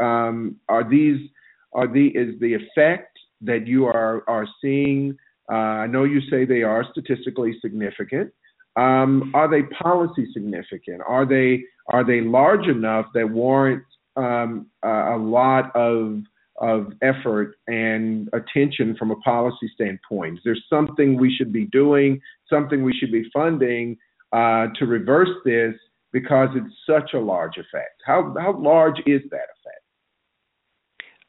Um, 0.00 0.56
are 0.68 0.88
these 0.88 1.28
are 1.72 1.88
the 1.88 2.06
is 2.08 2.38
the 2.40 2.54
effect 2.54 3.18
that 3.40 3.66
you 3.66 3.86
are 3.86 4.22
are 4.28 4.46
seeing 4.60 5.16
uh, 5.50 5.54
I 5.54 5.86
know 5.86 6.04
you 6.04 6.20
say 6.30 6.44
they 6.44 6.62
are 6.62 6.84
statistically 6.90 7.56
significant. 7.60 8.32
Um, 8.76 9.30
are 9.34 9.48
they 9.48 9.62
policy 9.62 10.26
significant? 10.32 11.02
Are 11.06 11.26
they 11.26 11.64
are 11.88 12.04
they 12.04 12.20
large 12.22 12.66
enough 12.66 13.06
that 13.14 13.28
warrant 13.30 13.84
um, 14.16 14.66
a, 14.82 15.16
lot 15.16 15.74
of 15.76 16.22
of 16.60 16.92
effort 17.02 17.56
and 17.66 18.28
attention 18.32 18.96
from 18.98 19.10
a 19.10 19.16
policy 19.16 19.70
standpoint? 19.74 20.38
Is 20.38 20.40
there 20.44 20.56
something 20.70 21.18
we 21.18 21.34
should 21.36 21.52
be 21.52 21.66
doing, 21.66 22.20
something 22.48 22.82
we 22.82 22.94
should 22.94 23.12
be 23.12 23.28
funding 23.32 23.96
uh, 24.32 24.68
to 24.78 24.86
reverse 24.86 25.30
this 25.44 25.74
because 26.12 26.48
it's 26.54 26.74
such 26.88 27.12
a 27.12 27.18
large 27.18 27.58
effect? 27.58 28.00
How 28.06 28.34
how 28.40 28.58
large 28.58 28.98
is 29.06 29.22
that 29.30 29.48
effect? 29.54 29.84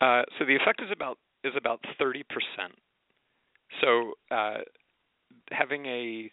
Uh, 0.02 0.24
so 0.40 0.46
the 0.46 0.56
effect 0.56 0.82
is 0.82 0.90
about 0.92 1.20
is 1.44 1.54
about 1.56 1.80
thirty 2.00 2.24
percent 2.24 2.74
so 3.82 4.14
uh, 4.32 4.58
having 5.52 5.86
a 5.86 6.32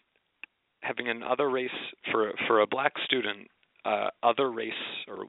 having 0.80 1.08
an 1.08 1.22
other 1.22 1.48
race 1.48 1.70
for 2.10 2.32
for 2.46 2.60
a 2.60 2.66
black 2.66 2.92
student, 3.04 3.48
uh, 3.84 4.08
other 4.22 4.50
race 4.50 4.72
or 5.08 5.24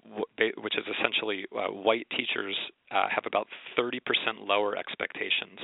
which 0.58 0.78
is 0.78 0.86
essentially 1.00 1.46
uh, 1.56 1.72
white 1.72 2.08
teachers 2.12 2.56
uh, 2.92 3.08
have 3.10 3.26
about 3.26 3.48
30% 3.78 4.00
lower 4.42 4.76
expectations. 4.78 5.60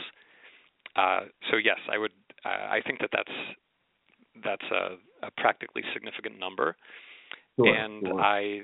Uh, 0.96 1.22
so 1.50 1.58
yes, 1.58 1.78
I 1.92 1.98
would 1.98 2.12
I 2.46 2.82
think 2.86 3.00
that 3.00 3.10
that's 3.12 3.38
that's 4.44 4.72
a, 4.72 5.28
a 5.28 5.32
practically 5.38 5.84
significant 5.94 6.40
number, 6.40 6.76
sure, 7.58 7.68
and 7.68 8.08
sure. 8.08 8.20
I 8.20 8.62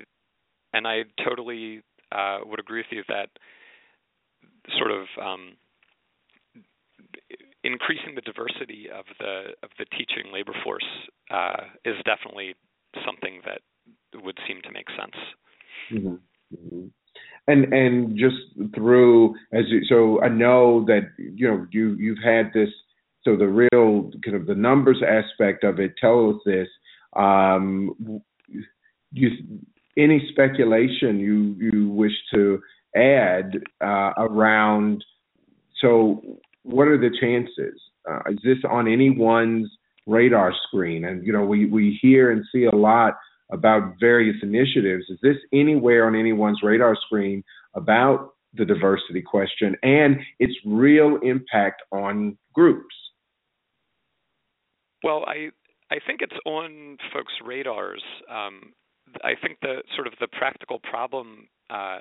and 0.72 0.86
I 0.86 1.02
totally 1.24 1.82
uh, 2.12 2.38
would 2.44 2.60
agree 2.60 2.80
with 2.80 2.86
you 2.90 3.02
that 3.08 3.28
sort 4.78 4.90
of 4.90 5.06
um, 5.22 5.56
increasing 7.66 8.14
the 8.14 8.20
diversity 8.20 8.88
of 8.88 9.04
the 9.18 9.52
of 9.62 9.70
the 9.78 9.84
teaching 9.86 10.32
labor 10.32 10.54
force 10.64 10.86
uh, 11.30 11.64
is 11.84 11.96
definitely 12.04 12.54
something 13.04 13.40
that 13.44 13.60
would 14.22 14.38
seem 14.46 14.60
to 14.62 14.70
make 14.72 14.86
sense. 14.90 15.16
Mm-hmm. 15.92 16.14
Mm-hmm. 16.54 16.86
And 17.48 17.72
and 17.72 18.18
just 18.18 18.74
through 18.74 19.34
as 19.52 19.64
you, 19.68 19.82
so 19.88 20.22
I 20.22 20.28
know 20.28 20.84
that 20.86 21.10
you 21.18 21.48
know 21.48 21.66
you 21.70 21.94
you've 21.98 22.22
had 22.24 22.50
this 22.54 22.68
so 23.24 23.36
the 23.36 23.48
real 23.48 24.10
kind 24.24 24.36
of 24.36 24.46
the 24.46 24.54
numbers 24.54 25.02
aspect 25.06 25.64
of 25.64 25.80
it 25.80 25.94
tell 26.00 26.30
us 26.30 26.36
this. 26.46 26.68
Um, 27.14 28.20
you 29.12 29.30
any 29.96 30.28
speculation 30.30 31.18
you 31.18 31.56
you 31.58 31.88
wish 31.88 32.12
to 32.34 32.60
add 32.94 33.58
uh, 33.80 34.12
around 34.18 35.04
so 35.80 36.20
what 36.66 36.88
are 36.88 36.98
the 36.98 37.16
chances? 37.20 37.80
Uh, 38.08 38.20
is 38.30 38.38
this 38.44 38.58
on 38.68 38.88
anyone's 38.88 39.70
radar 40.06 40.52
screen? 40.66 41.04
And 41.04 41.24
you 41.24 41.32
know, 41.32 41.44
we 41.44 41.66
we 41.66 41.98
hear 42.02 42.30
and 42.30 42.44
see 42.52 42.64
a 42.64 42.74
lot 42.74 43.14
about 43.50 43.94
various 44.00 44.36
initiatives. 44.42 45.04
Is 45.08 45.18
this 45.22 45.36
anywhere 45.52 46.06
on 46.06 46.16
anyone's 46.16 46.60
radar 46.62 46.96
screen 47.06 47.44
about 47.74 48.30
the 48.54 48.64
diversity 48.64 49.22
question 49.22 49.76
and 49.82 50.16
its 50.38 50.54
real 50.64 51.18
impact 51.22 51.82
on 51.92 52.36
groups? 52.52 52.94
Well, 55.04 55.24
I 55.26 55.50
I 55.90 55.98
think 56.04 56.20
it's 56.20 56.36
on 56.44 56.96
folks' 57.12 57.34
radars. 57.44 58.02
Um, 58.28 58.72
I 59.22 59.34
think 59.40 59.58
the 59.62 59.82
sort 59.94 60.08
of 60.08 60.14
the 60.20 60.26
practical 60.26 60.80
problem 60.80 61.46
uh, 61.70 62.00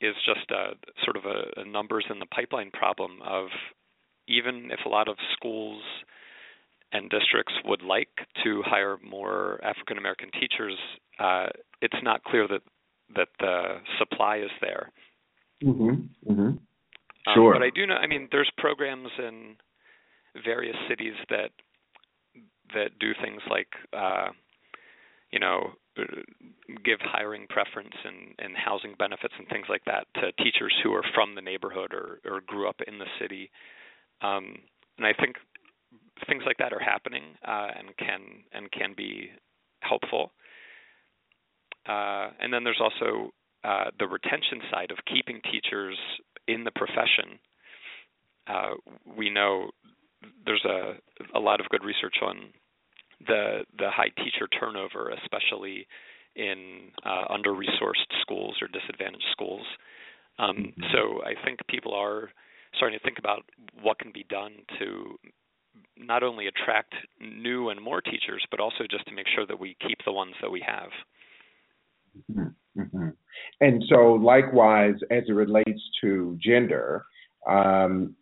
is 0.00 0.14
just 0.26 0.50
a 0.50 0.74
sort 1.04 1.16
of 1.16 1.24
a, 1.24 1.60
a 1.60 1.64
numbers 1.64 2.04
in 2.10 2.18
the 2.18 2.26
pipeline 2.26 2.70
problem 2.70 3.20
of 3.22 3.46
even 4.28 4.70
if 4.70 4.80
a 4.86 4.88
lot 4.88 5.08
of 5.08 5.16
schools 5.36 5.82
and 6.92 7.10
districts 7.10 7.52
would 7.64 7.82
like 7.82 8.08
to 8.42 8.62
hire 8.64 8.98
more 9.02 9.60
African 9.64 9.98
American 9.98 10.30
teachers, 10.32 10.78
uh, 11.18 11.46
it's 11.82 12.02
not 12.02 12.24
clear 12.24 12.46
that 12.48 12.62
that 13.14 13.28
the 13.38 13.80
supply 13.98 14.38
is 14.38 14.50
there. 14.60 14.90
Mm-hmm. 15.62 16.30
Mm-hmm. 16.32 16.50
Sure. 17.34 17.54
Um, 17.54 17.60
but 17.60 17.64
I 17.64 17.70
do 17.74 17.86
know. 17.86 17.94
I 17.94 18.06
mean, 18.06 18.28
there's 18.30 18.50
programs 18.58 19.08
in 19.18 19.56
various 20.44 20.76
cities 20.88 21.14
that 21.30 21.50
that 22.74 22.98
do 22.98 23.12
things 23.22 23.40
like, 23.50 23.68
uh, 23.92 24.28
you 25.30 25.38
know, 25.38 25.72
give 26.84 26.98
hiring 27.00 27.46
preference 27.48 27.94
and, 28.04 28.34
and 28.38 28.56
housing 28.56 28.94
benefits 28.98 29.34
and 29.38 29.48
things 29.48 29.66
like 29.68 29.84
that 29.86 30.06
to 30.14 30.32
teachers 30.42 30.74
who 30.82 30.92
are 30.92 31.04
from 31.14 31.34
the 31.34 31.40
neighborhood 31.40 31.92
or, 31.92 32.20
or 32.24 32.40
grew 32.46 32.68
up 32.68 32.76
in 32.86 32.98
the 32.98 33.06
city. 33.20 33.50
Um, 34.22 34.56
and 34.98 35.06
I 35.06 35.12
think 35.12 35.36
things 36.28 36.42
like 36.46 36.56
that 36.58 36.72
are 36.72 36.80
happening 36.80 37.22
uh, 37.46 37.68
and 37.78 37.96
can 37.96 38.20
and 38.52 38.70
can 38.72 38.94
be 38.96 39.30
helpful. 39.80 40.32
Uh, 41.88 42.30
and 42.40 42.52
then 42.52 42.64
there's 42.64 42.80
also 42.80 43.30
uh, 43.62 43.90
the 43.98 44.06
retention 44.06 44.60
side 44.70 44.90
of 44.90 44.98
keeping 45.06 45.40
teachers 45.50 45.98
in 46.48 46.64
the 46.64 46.70
profession. 46.70 47.38
Uh, 48.46 48.74
we 49.16 49.30
know 49.30 49.70
there's 50.44 50.64
a 50.64 50.94
a 51.34 51.40
lot 51.40 51.60
of 51.60 51.68
good 51.68 51.84
research 51.84 52.16
on 52.22 52.52
the 53.26 53.64
the 53.78 53.90
high 53.90 54.10
teacher 54.16 54.48
turnover, 54.48 55.10
especially 55.22 55.86
in 56.36 56.90
uh, 57.04 57.32
under-resourced 57.32 58.10
schools 58.22 58.56
or 58.60 58.68
disadvantaged 58.68 59.24
schools. 59.32 59.64
Um, 60.38 60.56
mm-hmm. 60.56 60.82
so 60.92 61.22
I 61.22 61.34
think 61.44 61.60
people 61.68 61.94
are 61.94 62.30
starting 62.76 62.98
to 62.98 63.04
think 63.04 63.18
about 63.18 63.44
what 63.82 63.98
can 63.98 64.10
be 64.12 64.24
done 64.28 64.52
to 64.80 65.16
not 65.96 66.22
only 66.22 66.48
attract 66.48 66.94
new 67.20 67.68
and 67.68 67.80
more 67.80 68.00
teachers, 68.00 68.44
but 68.50 68.60
also 68.60 68.84
just 68.90 69.06
to 69.06 69.14
make 69.14 69.26
sure 69.34 69.46
that 69.46 69.58
we 69.58 69.76
keep 69.86 69.98
the 70.04 70.12
ones 70.12 70.34
that 70.42 70.50
we 70.50 70.62
have. 70.66 70.90
Mm-hmm. 72.32 72.80
mm-hmm. 72.80 73.08
And 73.60 73.84
so, 73.88 74.14
likewise, 74.14 74.94
as 75.10 75.24
it 75.28 75.32
relates 75.32 75.80
to 76.00 76.38
gender, 76.42 77.04
um, 77.48 78.14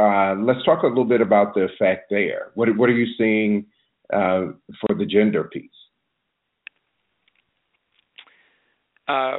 uh, 0.00 0.34
let's 0.34 0.64
talk 0.64 0.82
a 0.82 0.86
little 0.86 1.04
bit 1.04 1.20
about 1.20 1.54
the 1.54 1.62
effect 1.62 2.10
there. 2.10 2.50
What, 2.54 2.76
what 2.76 2.88
are 2.88 2.96
you 2.96 3.06
seeing 3.16 3.66
uh, 4.12 4.52
for 4.80 4.94
the 4.96 5.06
gender 5.06 5.44
piece? 5.44 5.70
Uh, 9.06 9.38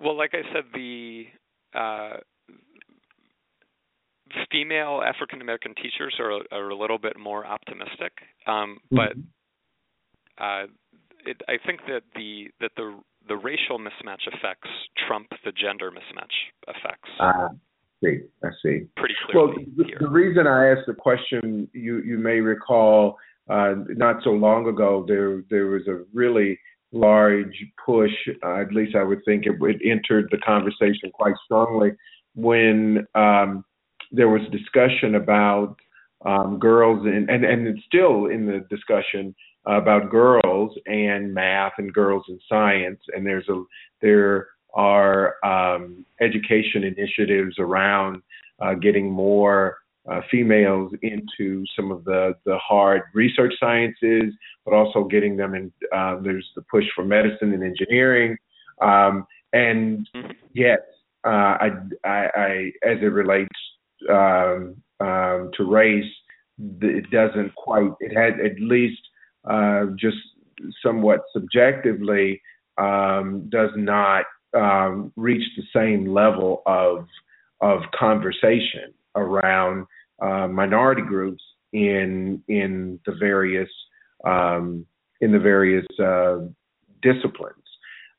well, 0.00 0.16
like 0.16 0.32
I 0.34 0.42
said, 0.52 0.64
the 0.74 1.24
uh, 1.74 2.16
female 4.50 5.02
African 5.06 5.40
American 5.40 5.74
teachers 5.74 6.14
are, 6.18 6.40
are 6.50 6.70
a 6.70 6.76
little 6.76 6.98
bit 6.98 7.18
more 7.18 7.46
optimistic, 7.46 8.12
um, 8.46 8.78
mm-hmm. 8.92 8.96
but 8.96 10.42
uh, 10.42 10.66
it, 11.26 11.40
I 11.48 11.54
think 11.64 11.80
that 11.86 12.02
the 12.14 12.48
that 12.60 12.72
the 12.76 12.98
the 13.28 13.36
racial 13.36 13.78
mismatch 13.78 14.26
effects 14.26 14.68
trump 15.06 15.28
the 15.44 15.52
gender 15.52 15.90
mismatch 15.90 16.34
effects. 16.68 17.10
Uh, 17.20 17.24
I 17.24 17.48
see. 18.02 18.18
I 18.42 18.48
see. 18.62 18.86
Pretty 18.96 19.14
clearly. 19.30 19.54
Well, 19.54 19.64
the, 19.76 19.84
the 20.00 20.08
reason 20.08 20.46
I 20.46 20.70
asked 20.70 20.86
the 20.86 20.94
question, 20.94 21.68
you 21.72 22.00
you 22.02 22.18
may 22.18 22.40
recall, 22.40 23.18
uh, 23.48 23.74
not 23.88 24.22
so 24.22 24.30
long 24.30 24.68
ago, 24.68 25.04
there 25.06 25.42
there 25.50 25.66
was 25.66 25.86
a 25.88 26.04
really 26.12 26.58
large 26.92 27.54
push. 27.84 28.12
Uh, 28.44 28.60
at 28.60 28.72
least 28.72 28.96
I 28.96 29.02
would 29.02 29.20
think 29.24 29.46
it, 29.46 29.56
it 29.60 29.80
entered 29.84 30.28
the 30.30 30.38
conversation 30.38 31.10
quite 31.12 31.34
strongly 31.44 31.92
when 32.34 33.06
um, 33.14 33.64
there 34.12 34.28
was 34.28 34.42
discussion 34.50 35.14
about 35.14 35.76
um, 36.24 36.58
girls 36.58 37.06
and, 37.06 37.30
and 37.30 37.44
and 37.44 37.66
it's 37.66 37.84
still 37.86 38.26
in 38.26 38.46
the 38.46 38.64
discussion 38.68 39.34
about 39.66 40.10
girls 40.10 40.72
and 40.86 41.32
math 41.32 41.72
and 41.78 41.92
girls 41.92 42.24
and 42.28 42.40
science 42.48 43.00
and 43.14 43.26
there's 43.26 43.48
a 43.48 43.62
there 44.02 44.48
are 44.74 45.34
um, 45.44 46.04
education 46.20 46.84
initiatives 46.84 47.56
around 47.58 48.22
uh, 48.60 48.74
getting 48.74 49.10
more 49.10 49.78
uh, 50.08 50.20
females 50.30 50.92
into 51.02 51.64
some 51.76 51.90
of 51.90 52.04
the 52.04 52.34
the 52.44 52.56
hard 52.58 53.02
research 53.14 53.52
sciences, 53.60 54.32
but 54.64 54.74
also 54.74 55.04
getting 55.04 55.36
them 55.36 55.54
in. 55.54 55.72
Uh, 55.94 56.16
there's 56.20 56.48
the 56.56 56.62
push 56.62 56.84
for 56.94 57.04
medicine 57.04 57.52
and 57.52 57.62
engineering, 57.62 58.36
um, 58.80 59.26
and 59.52 60.08
yes, 60.54 60.78
uh, 61.26 61.28
I, 61.60 61.70
I, 62.04 62.28
I, 62.34 62.72
as 62.82 62.98
it 63.02 63.12
relates 63.12 63.48
um, 64.08 64.76
um, 65.00 65.50
to 65.56 65.64
race, 65.64 66.12
it 66.80 67.10
doesn't 67.10 67.54
quite. 67.54 67.90
It 68.00 68.16
had 68.16 68.40
at 68.40 68.58
least 68.60 69.00
uh, 69.48 69.86
just 69.96 70.16
somewhat 70.82 71.20
subjectively 71.32 72.40
um, 72.78 73.48
does 73.50 73.70
not 73.76 74.24
um, 74.54 75.12
reach 75.16 75.44
the 75.56 75.64
same 75.74 76.06
level 76.06 76.62
of 76.66 77.06
of 77.60 77.82
conversation 77.98 78.94
around 79.16 79.86
uh, 80.22 80.46
minority 80.48 81.02
groups 81.02 81.42
in 81.72 82.42
in 82.48 82.98
the 83.06 83.12
various 83.18 83.68
um, 84.24 84.84
in 85.20 85.32
the 85.32 85.38
various 85.38 85.86
uh, 85.98 86.38
disciplines. 87.02 87.56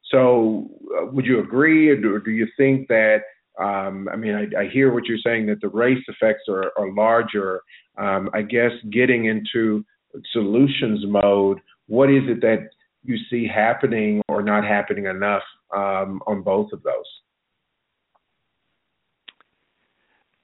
So, 0.10 0.70
uh, 0.98 1.06
would 1.08 1.26
you 1.26 1.40
agree, 1.40 1.90
or 1.90 2.20
do 2.20 2.32
you 2.32 2.48
think 2.58 2.88
that 2.90 3.22
um, 3.60 4.08
I 4.12 4.16
mean, 4.16 4.34
I, 4.34 4.62
I, 4.62 4.68
hear 4.70 4.94
what 4.94 5.06
you're 5.06 5.18
saying 5.24 5.46
that 5.48 5.60
the 5.62 5.68
race 5.70 6.04
effects 6.08 6.44
are, 6.48 6.72
are 6.78 6.92
larger. 6.94 7.62
Um, 7.98 8.30
I 8.34 8.42
guess 8.44 8.72
getting 8.92 9.26
into 9.26 9.84
solutions 10.32 11.04
mode, 11.06 11.60
what 11.88 12.10
is 12.10 12.24
it 12.28 12.42
that 12.42 12.70
you 13.04 13.18
see 13.30 13.48
happening 13.48 14.22
or 14.30 14.42
not 14.42 14.64
happening 14.64 15.06
enough 15.06 15.44
um, 15.76 16.22
on 16.28 16.42
both 16.42 16.72
of 16.72 16.82
those? 16.84 16.94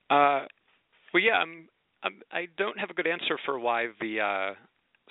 Uh, 0.09 0.45
well, 1.13 1.23
yeah, 1.23 1.33
I'm, 1.33 1.67
I'm, 2.03 2.21
I 2.31 2.47
do 2.57 2.65
not 2.65 2.79
have 2.79 2.89
a 2.89 2.93
good 2.93 3.07
answer 3.07 3.37
for 3.45 3.59
why 3.59 3.87
the 3.99 4.19
uh, 4.21 4.53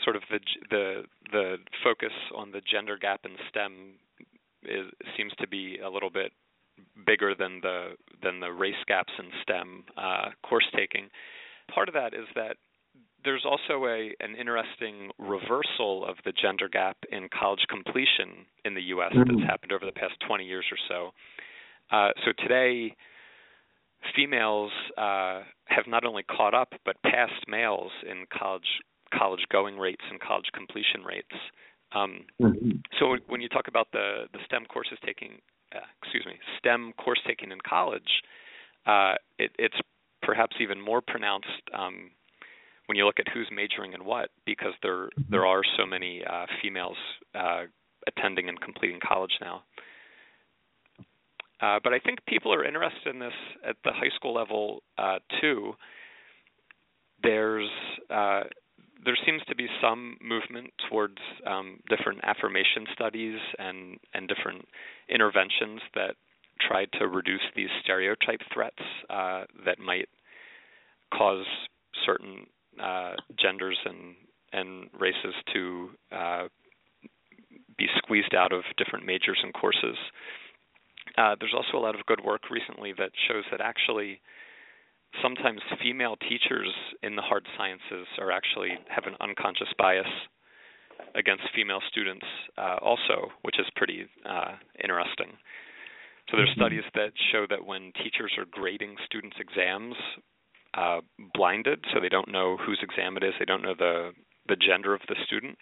sort 0.04 0.16
of 0.16 0.22
the 0.30 0.40
the 0.70 1.02
the 1.32 1.56
focus 1.82 2.12
on 2.34 2.52
the 2.52 2.60
gender 2.70 2.98
gap 2.98 3.20
in 3.24 3.32
STEM 3.48 3.94
is, 4.64 4.86
seems 5.16 5.32
to 5.40 5.48
be 5.48 5.78
a 5.84 5.88
little 5.88 6.10
bit 6.10 6.32
bigger 7.06 7.34
than 7.34 7.60
the 7.62 7.92
than 8.22 8.40
the 8.40 8.52
race 8.52 8.74
gaps 8.86 9.12
in 9.18 9.26
STEM 9.42 9.84
uh, 9.96 10.30
course 10.42 10.66
taking. 10.76 11.08
Part 11.72 11.88
of 11.88 11.94
that 11.94 12.14
is 12.14 12.26
that 12.34 12.56
there's 13.24 13.44
also 13.44 13.86
a 13.86 14.14
an 14.20 14.36
interesting 14.38 15.10
reversal 15.18 16.06
of 16.06 16.16
the 16.24 16.32
gender 16.32 16.68
gap 16.68 16.96
in 17.10 17.28
college 17.38 17.64
completion 17.68 18.46
in 18.64 18.74
the 18.74 18.82
U.S. 18.94 19.12
Mm-hmm. 19.12 19.38
that's 19.38 19.50
happened 19.50 19.72
over 19.72 19.84
the 19.84 19.92
past 19.92 20.14
20 20.26 20.44
years 20.44 20.64
or 20.70 20.78
so. 20.88 21.10
Uh, 21.96 22.10
so 22.24 22.32
today, 22.42 22.94
females 24.14 24.70
uh, 24.96 25.42
have 25.66 25.86
not 25.86 26.04
only 26.04 26.22
caught 26.22 26.54
up 26.54 26.72
but 26.84 26.96
passed 27.02 27.46
males 27.48 27.92
in 28.08 28.24
college 28.36 28.80
college 29.16 29.44
going 29.50 29.78
rates 29.78 30.02
and 30.10 30.20
college 30.20 30.46
completion 30.52 31.02
rates. 31.04 31.36
Um, 31.94 32.26
mm-hmm. 32.42 32.70
So 32.98 33.16
when 33.28 33.40
you 33.40 33.48
talk 33.48 33.68
about 33.68 33.88
the 33.92 34.26
the 34.32 34.38
STEM 34.46 34.66
courses 34.66 34.98
taking 35.04 35.40
uh, 35.74 35.80
excuse 36.02 36.24
me, 36.26 36.34
STEM 36.58 36.92
course 36.94 37.20
taking 37.26 37.50
in 37.50 37.58
college, 37.66 38.22
uh, 38.86 39.14
it, 39.38 39.50
it's 39.58 39.76
perhaps 40.22 40.56
even 40.60 40.80
more 40.80 41.00
pronounced 41.00 41.62
um, 41.74 42.10
when 42.86 42.96
you 42.96 43.04
look 43.04 43.18
at 43.18 43.26
who's 43.32 43.48
majoring 43.52 43.92
in 43.92 44.04
what, 44.04 44.30
because 44.44 44.72
there 44.82 45.08
there 45.30 45.46
are 45.46 45.62
so 45.76 45.86
many 45.86 46.22
uh, 46.24 46.46
females 46.62 46.96
uh, 47.34 47.64
attending 48.06 48.48
and 48.48 48.60
completing 48.60 49.00
college 49.06 49.38
now. 49.40 49.62
Uh, 51.60 51.78
but 51.82 51.92
I 51.92 51.98
think 51.98 52.18
people 52.26 52.52
are 52.52 52.64
interested 52.64 53.14
in 53.14 53.18
this 53.18 53.32
at 53.66 53.76
the 53.84 53.92
high 53.92 54.14
school 54.14 54.34
level 54.34 54.82
uh, 54.98 55.18
too. 55.40 55.72
There's 57.22 57.70
there 59.06 59.16
seems 59.24 59.40
to 59.48 59.54
be 59.54 59.68
some 59.80 60.16
movement 60.20 60.70
towards 60.90 61.18
um, 61.46 61.78
different 61.88 62.20
affirmation 62.24 62.86
studies 62.92 63.38
and 63.58 63.98
and 64.14 64.28
different 64.28 64.66
interventions 65.08 65.80
that 65.94 66.16
try 66.60 66.86
to 66.98 67.06
reduce 67.06 67.46
these 67.54 67.68
stereotype 67.82 68.40
threats 68.52 68.82
uh, 69.10 69.44
that 69.64 69.78
might 69.78 70.08
cause 71.14 71.44
certain 72.04 72.46
uh, 72.82 73.12
genders 73.38 73.78
and 73.84 74.14
and 74.52 74.88
races 74.98 75.34
to 75.52 75.90
uh, 76.12 76.44
be 77.76 77.86
squeezed 77.98 78.34
out 78.34 78.52
of 78.52 78.62
different 78.78 79.04
majors 79.04 79.38
and 79.42 79.52
courses. 79.52 79.96
Uh, 81.16 81.34
there's 81.40 81.54
also 81.54 81.78
a 81.78 81.82
lot 81.82 81.94
of 81.94 82.04
good 82.06 82.22
work 82.22 82.50
recently 82.50 82.92
that 82.98 83.10
shows 83.28 83.44
that 83.50 83.60
actually 83.60 84.20
sometimes 85.22 85.60
female 85.82 86.16
teachers 86.28 86.68
in 87.02 87.16
the 87.16 87.22
hard 87.22 87.46
sciences 87.56 88.06
are 88.18 88.30
actually 88.30 88.70
have 88.88 89.04
an 89.06 89.16
unconscious 89.20 89.68
bias 89.78 90.06
against 91.14 91.44
female 91.54 91.80
students 91.88 92.26
uh, 92.58 92.76
also, 92.82 93.30
which 93.42 93.58
is 93.58 93.66
pretty 93.76 94.06
uh, 94.28 94.52
interesting. 94.82 95.32
So 96.30 96.36
there's 96.36 96.50
mm-hmm. 96.50 96.60
studies 96.60 96.84
that 96.94 97.12
show 97.32 97.46
that 97.48 97.64
when 97.64 97.92
teachers 98.02 98.32
are 98.36 98.46
grading 98.50 98.96
students' 99.06 99.36
exams 99.38 99.94
uh, 100.74 101.00
blinded, 101.34 101.84
so 101.92 102.00
they 102.00 102.08
don't 102.08 102.30
know 102.30 102.56
whose 102.58 102.80
exam 102.82 103.16
it 103.16 103.22
is, 103.22 103.32
they 103.38 103.44
don't 103.44 103.62
know 103.62 103.74
the 103.78 104.12
the 104.48 104.56
gender 104.56 104.94
of 104.94 105.00
the 105.08 105.16
student. 105.26 105.58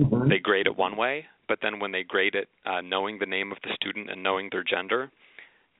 Mm-hmm. 0.00 0.28
They 0.28 0.38
grade 0.38 0.66
it 0.66 0.76
one 0.76 0.96
way, 0.96 1.26
but 1.48 1.58
then 1.62 1.78
when 1.78 1.92
they 1.92 2.02
grade 2.02 2.34
it, 2.34 2.48
uh, 2.64 2.80
knowing 2.80 3.18
the 3.18 3.26
name 3.26 3.52
of 3.52 3.58
the 3.62 3.70
student 3.74 4.10
and 4.10 4.22
knowing 4.22 4.48
their 4.50 4.64
gender, 4.64 5.10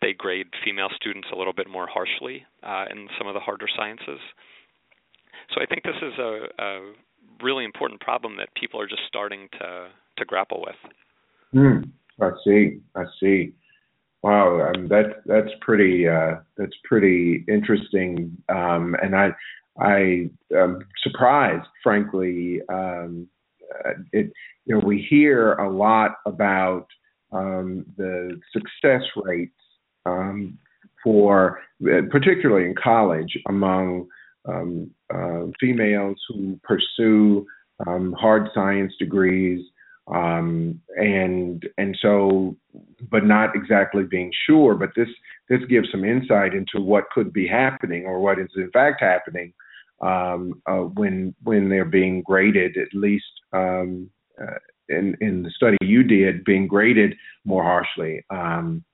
they 0.03 0.13
grade 0.13 0.47
female 0.65 0.89
students 0.95 1.29
a 1.33 1.37
little 1.37 1.53
bit 1.53 1.69
more 1.69 1.87
harshly 1.87 2.45
uh, 2.63 2.85
in 2.91 3.09
some 3.19 3.27
of 3.27 3.35
the 3.35 3.41
harder 3.41 3.67
sciences. 3.77 4.21
So 5.55 5.61
I 5.63 5.67
think 5.67 5.83
this 5.85 5.97
is 6.03 6.19
a, 6.19 6.47
a 6.59 6.93
really 7.43 7.65
important 7.65 8.01
problem 8.01 8.37
that 8.37 8.55
people 8.55 8.81
are 8.81 8.87
just 8.87 9.03
starting 9.09 9.49
to 9.59 9.89
to 10.19 10.25
grapple 10.25 10.63
with. 10.67 10.77
Hmm. 11.53 11.91
I 12.23 12.31
see. 12.45 12.81
I 12.95 13.05
see. 13.19 13.53
Wow, 14.23 14.71
um, 14.71 14.89
that 14.89 15.23
that's 15.25 15.51
pretty 15.63 16.07
uh, 16.07 16.37
that's 16.57 16.77
pretty 16.85 17.45
interesting, 17.49 18.37
um, 18.51 18.95
and 19.03 19.17
I 19.17 19.31
I 19.79 20.29
am 20.55 20.81
surprised, 21.03 21.67
frankly. 21.83 22.61
Um, 22.69 23.27
it 24.13 24.33
you 24.67 24.75
know 24.75 24.83
we 24.85 25.07
hear 25.09 25.55
a 25.55 25.71
lot 25.71 26.17
about 26.27 26.87
um, 27.33 27.85
the 27.97 28.41
success 28.53 29.03
rates 29.25 29.55
um, 30.07 30.59
for 31.03 31.61
particularly 32.11 32.67
in 32.67 32.75
college 32.75 33.39
among 33.49 34.07
um, 34.49 34.91
uh, 35.15 35.43
females 35.59 36.17
who 36.29 36.59
pursue 36.63 37.47
um, 37.87 38.13
hard 38.19 38.49
science 38.55 38.93
degrees 38.99 39.65
um, 40.13 40.81
and 40.97 41.69
and 41.79 41.97
so 42.01 42.57
but 43.11 43.25
not 43.25 43.55
exactly 43.55 44.03
being 44.03 44.33
sure 44.47 44.75
but 44.75 44.91
this 44.97 45.09
this 45.49 45.61
gives 45.69 45.91
some 45.91 46.05
insight 46.05 46.55
into 46.55 46.81
what 46.81 47.11
could 47.11 47.33
be 47.33 47.47
happening 47.47 48.05
or 48.05 48.21
what 48.21 48.39
is 48.39 48.49
in 48.57 48.71
fact 48.73 49.01
happening 49.01 49.53
um, 50.01 50.63
uh, 50.67 50.85
when 50.99 51.35
when 51.43 51.69
they're 51.69 51.85
being 51.85 52.23
graded 52.23 52.77
at 52.77 52.89
least 52.95 53.25
um, 53.53 54.11
uh, 54.41 54.59
in 54.89 55.17
in 55.21 55.43
the 55.43 55.51
study 55.51 55.77
you 55.83 56.03
did 56.03 56.45
being 56.45 56.67
graded 56.67 57.15
more 57.45 57.63
harshly 57.63 58.25
um, 58.31 58.85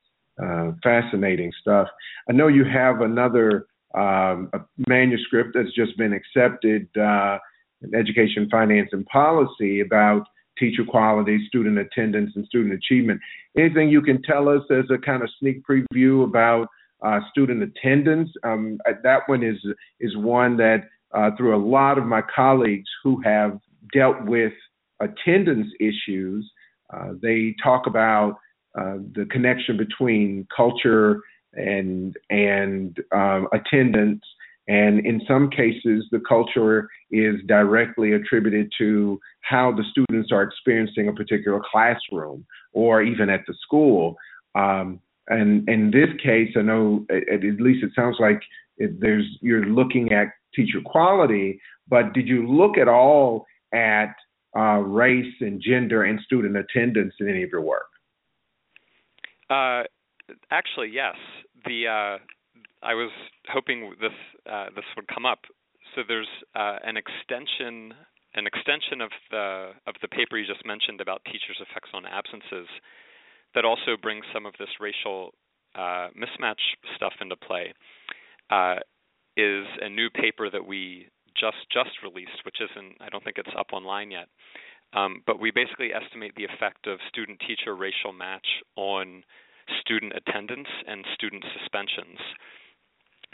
uh, 0.43 0.73
fascinating 0.83 1.53
stuff. 1.61 1.89
I 2.29 2.33
know 2.33 2.49
you 2.49 2.65
have 2.65 3.01
another 3.01 3.67
um, 3.95 4.51
manuscript 4.87 5.53
that's 5.55 5.75
just 5.75 5.97
been 5.97 6.13
accepted 6.13 6.89
uh, 6.97 7.39
in 7.83 7.95
Education, 7.95 8.49
Finance, 8.51 8.91
and 8.93 9.07
Policy 9.07 9.81
about 9.81 10.27
teacher 10.59 10.85
quality, 10.85 11.45
student 11.47 11.79
attendance, 11.79 12.33
and 12.37 12.47
student 12.47 12.75
achievement. 12.75 13.21
Anything 13.57 13.89
you 13.89 14.03
can 14.03 14.23
tell 14.23 14.49
us 14.49 14.63
as 14.71 14.85
a 14.91 14.99
kind 14.99 15.23
of 15.23 15.31
sneak 15.39 15.63
preview 15.67 16.25
about 16.25 16.69
uh, 17.03 17.21
student 17.31 17.63
attendance? 17.63 18.31
Um, 18.43 18.79
that 19.03 19.21
one 19.27 19.43
is 19.43 19.59
is 20.01 20.17
one 20.17 20.57
that 20.59 20.85
uh, 21.13 21.31
through 21.37 21.55
a 21.55 21.63
lot 21.63 21.99
of 21.99 22.05
my 22.05 22.23
colleagues 22.35 22.89
who 23.03 23.21
have 23.23 23.59
dealt 23.93 24.25
with 24.25 24.53
attendance 25.01 25.69
issues, 25.81 26.51
uh, 26.93 27.13
they 27.23 27.55
talk 27.63 27.87
about 27.87 28.37
uh, 28.79 28.97
the 29.15 29.27
connection 29.31 29.77
between 29.77 30.47
culture 30.55 31.21
and 31.55 32.17
and 32.31 32.99
um, 33.13 33.49
attendance 33.53 34.23
and 34.69 35.07
in 35.07 35.21
some 35.29 35.49
cases, 35.49 36.07
the 36.11 36.21
culture 36.29 36.89
is 37.11 37.37
directly 37.47 38.13
attributed 38.13 38.73
to 38.79 39.21
how 39.43 39.73
the 39.73 39.85
students 39.91 40.33
are 40.33 40.43
experiencing 40.43 41.09
a 41.09 41.13
particular 41.13 41.61
classroom 41.71 42.45
or 42.73 43.03
even 43.03 43.31
at 43.31 43.43
the 43.47 43.55
school. 43.63 44.17
Um, 44.57 45.01
and 45.29 45.69
in 45.69 45.91
this 45.91 46.09
case, 46.23 46.53
I 46.57 46.63
know 46.63 47.07
at, 47.11 47.29
at 47.29 47.61
least 47.61 47.85
it 47.85 47.93
sounds 47.95 48.17
like 48.19 48.41
there's 48.79 49.25
you're 49.41 49.67
looking 49.67 50.13
at 50.13 50.29
teacher 50.57 50.81
quality, 50.85 51.61
but 51.89 52.13
did 52.15 52.27
you 52.27 52.49
look 52.49 52.79
at 52.79 52.89
all 52.89 53.47
at 53.73 54.15
uh, 54.57 54.79
race 54.79 55.35
and 55.41 55.61
gender 55.61 56.05
and 56.05 56.19
student 56.21 56.57
attendance 56.57 57.15
in 57.21 57.29
any 57.29 57.43
of 57.43 57.51
your 57.51 57.61
work? 57.61 57.87
Uh, 59.51 59.83
actually, 60.51 60.91
yes. 60.93 61.15
The 61.65 61.87
uh, 61.87 62.19
I 62.83 62.95
was 62.95 63.11
hoping 63.49 63.95
this 64.01 64.13
uh, 64.51 64.67
this 64.75 64.85
would 64.97 65.07
come 65.09 65.27
up. 65.27 65.41
So 65.95 66.03
there's 66.07 66.29
uh, 66.55 66.79
an 66.85 66.97
extension 66.97 67.95
an 68.35 68.47
extension 68.47 69.01
of 69.01 69.11
the 69.31 69.71
of 69.87 69.95
the 70.03 70.09
paper 70.09 70.39
you 70.39 70.47
just 70.47 70.65
mentioned 70.65 71.01
about 71.01 71.25
teachers' 71.25 71.61
effects 71.61 71.91
on 71.95 72.05
absences 72.07 72.69
that 73.55 73.65
also 73.65 73.97
brings 74.01 74.25
some 74.33 74.47
of 74.47 74.55
this 74.59 74.69
racial 74.81 75.33
uh, 75.75 76.09
mismatch 76.17 76.61
stuff 76.95 77.15
into 77.21 77.37
play. 77.37 77.73
Uh, 78.51 78.77
is 79.37 79.67
a 79.81 79.89
new 79.89 80.11
paper 80.11 80.51
that 80.51 80.67
we 80.67 81.09
just 81.39 81.69
just 81.73 82.03
released, 82.03 82.45
which 82.45 82.59
isn't 82.61 82.97
I 83.01 83.09
don't 83.09 83.23
think 83.25 83.39
it's 83.39 83.55
up 83.59 83.73
online 83.73 84.11
yet. 84.11 84.29
Um, 84.93 85.23
but 85.27 85.41
we 85.41 85.51
basically 85.51 85.91
estimate 85.93 86.35
the 86.37 86.45
effect 86.45 86.87
of 86.87 87.01
student-teacher 87.09 87.75
racial 87.75 88.13
match 88.13 88.47
on 88.77 89.25
student 89.81 90.13
attendance 90.15 90.69
and 90.87 91.05
student 91.15 91.45
suspensions 91.59 92.19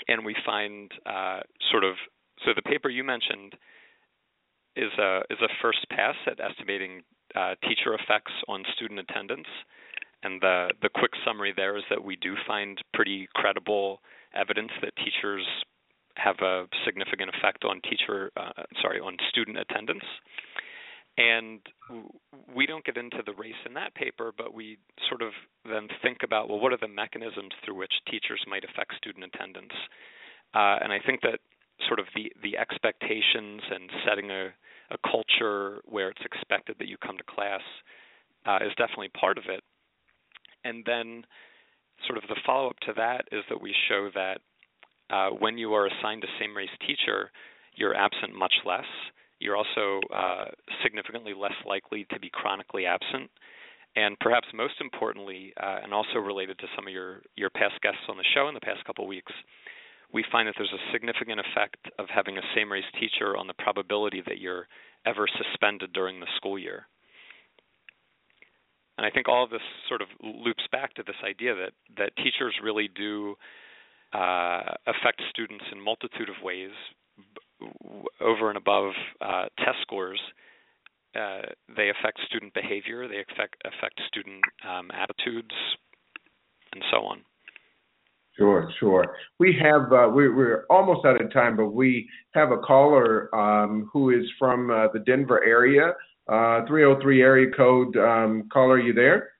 and 0.09 0.25
we 0.25 0.35
find 0.45 0.91
uh, 1.07 1.41
sort 1.71 1.85
of 1.85 1.95
so 2.45 2.53
the 2.55 2.63
paper 2.63 2.89
you 2.89 3.05
mentioned 3.05 3.55
is 4.77 4.91
a 4.99 5.21
is 5.31 5.39
a 5.43 5.49
first 5.61 5.87
pass 5.91 6.17
at 6.27 6.41
estimating 6.41 7.03
uh, 7.35 7.55
teacher 7.63 7.95
effects 7.95 8.33
on 8.49 8.65
student 8.75 9.01
attendance, 9.01 9.49
and 10.23 10.41
the 10.41 10.71
the 10.83 10.89
quick 10.89 11.13
summary 11.25 11.53
there 11.55 11.77
is 11.77 11.85
that 11.91 12.03
we 12.03 12.17
do 12.17 12.35
find 12.47 12.79
pretty 12.95 13.29
credible 13.35 14.01
evidence 14.35 14.71
that 14.81 14.97
teachers 14.97 15.47
have 16.23 16.37
a 16.41 16.67
significant 16.85 17.31
effect 17.35 17.65
on 17.65 17.81
teacher 17.89 18.31
uh, 18.37 18.63
sorry 18.81 19.01
on 19.01 19.17
student 19.31 19.59
attendance. 19.59 20.05
And 21.19 21.61
we 22.55 22.65
don't 22.65 22.85
get 22.85 22.97
into 22.97 23.19
the 23.27 23.35
race 23.35 23.61
in 23.67 23.75
that 23.75 23.95
paper, 23.95 24.33
but 24.37 24.55
we 24.55 24.79
sort 25.11 25.21
of 25.21 25.33
then 25.69 25.89
think 26.03 26.19
about 26.25 26.49
well, 26.49 26.59
what 26.59 26.73
are 26.73 26.79
the 26.81 26.89
mechanisms 26.89 27.53
through 27.65 27.77
which 27.77 27.93
teachers 28.11 28.43
might 28.49 28.65
affect 28.65 28.95
student 28.97 29.25
attendance? 29.35 29.75
Uh, 30.55 30.81
and 30.81 30.93
I 30.93 30.99
think 31.05 31.21
that 31.23 31.41
sort 31.89 32.01
of 32.01 32.07
the 32.15 32.33
the 32.43 32.57
expectations 32.57 33.63
and 33.71 33.91
setting 34.07 34.31
a, 34.31 34.55
a 34.91 34.99
culture 35.11 35.81
where 35.85 36.09
it's 36.11 36.25
expected 36.25 36.77
that 36.79 36.89
you 36.89 36.97
come 36.97 37.19
to 37.19 37.25
class 37.25 37.63
uh, 38.47 38.59
is 38.65 38.73
definitely 38.77 39.09
part 39.09 39.39
of 39.39 39.45
it. 39.49 39.63
And 40.65 40.85
then, 40.87 41.25
sort 42.07 42.19
of 42.19 42.25
the 42.29 42.41
follow 42.47 42.71
up 42.71 42.79
to 42.87 42.93
that 42.97 43.27
is 43.33 43.43
that 43.51 43.61
we 43.61 43.75
show 43.89 44.11
that 44.15 44.41
uh, 45.13 45.31
when 45.31 45.59
you 45.59 45.75
are 45.75 45.87
assigned 45.87 46.25
a 46.25 46.29
same 46.41 46.57
race 46.57 46.69
teacher, 46.87 47.31
you're 47.77 47.95
absent 47.95 48.35
much 48.35 48.55
less 48.65 48.87
you're 49.43 49.57
also 49.57 50.01
uh, 50.15 50.45
significantly 50.85 51.35
less 51.35 51.59
likely 51.67 52.07
to 52.13 52.21
be 52.21 52.31
chronically 52.31 52.87
absent. 52.87 53.29
And 53.97 54.17
perhaps 54.21 54.47
most 54.55 54.75
importantly, 54.81 55.53
uh, 55.61 55.81
and 55.83 55.93
also 55.93 56.19
related 56.19 56.59
to 56.61 56.67
some 56.77 56.87
of 56.87 56.93
your, 56.93 57.23
your 57.37 57.51
past 57.51 57.75
guests 57.83 58.07
on 58.09 58.17
the 58.17 58.25
show 58.35 58.49
in 58.49 58.55
the 58.55 58.61
past 58.61 58.85
couple 58.85 59.07
weeks, 59.07 59.33
we 60.15 60.25
find 60.31 60.47
that 60.47 60.55
there's 60.57 60.73
a 60.73 60.93
significant 60.93 61.41
effect 61.41 61.77
of 61.99 62.07
having 62.09 62.39
a 62.39 62.43
same 62.55 62.71
race 62.71 62.89
teacher 63.01 63.37
on 63.37 63.49
the 63.49 63.55
probability 63.55 64.23
that 64.27 64.39
you're 64.39 64.69
ever 65.05 65.27
suspended 65.27 65.93
during 65.93 66.21
the 66.21 66.27
school 66.37 66.59
year. 66.59 66.87
And 68.97 69.07
I 69.07 69.11
think 69.11 69.29
all 69.29 69.43
of 69.43 69.51
this 69.51 69.65
sort 69.89 70.03
of 70.03 70.09
loops 70.23 70.65
back 70.71 70.95
to 70.95 71.03
this 71.03 71.17
idea 71.25 71.55
that, 71.55 71.73
that 71.97 72.17
teachers 72.17 72.55
really 72.63 72.89
do 72.95 73.35
uh, 74.13 74.75
affect 74.87 75.23
students 75.31 75.65
in 75.73 75.81
multitude 75.81 76.29
of 76.29 76.37
ways, 76.43 76.71
over 78.21 78.49
and 78.49 78.57
above 78.57 78.93
uh, 79.21 79.45
test 79.59 79.79
scores, 79.83 80.21
uh, 81.15 81.43
they 81.77 81.91
affect 81.91 82.21
student 82.27 82.55
behavior, 82.55 83.07
they 83.07 83.21
affect 83.33 83.57
affect 83.65 84.01
student 84.09 84.43
um, 84.69 84.91
attitudes, 84.93 85.55
and 86.73 86.83
so 86.91 87.05
on. 87.05 87.21
Sure, 88.37 88.71
sure. 88.81 89.15
We 89.39 89.55
have 89.63 89.93
uh, 89.93 90.09
we're, 90.11 90.35
we're, 90.35 90.65
almost 90.71 91.05
out 91.05 91.21
of 91.21 91.33
time, 91.33 91.57
but 91.57 91.69
we 91.69 92.09
have 92.33 92.51
a 92.51 92.57
caller 92.59 93.35
um, 93.35 93.91
who 93.93 94.11
is 94.11 94.25
from 94.39 94.71
uh, 94.71 94.89
the 94.95 95.01
Denver 95.01 95.45
area, 95.45 95.93
uh, 96.29 96.67
303 96.67 97.21
area 97.21 97.51
code. 97.55 97.95
Um, 97.97 98.49
caller, 98.51 98.77
are 98.77 98.81
you 98.81 98.95
there? 98.95 99.33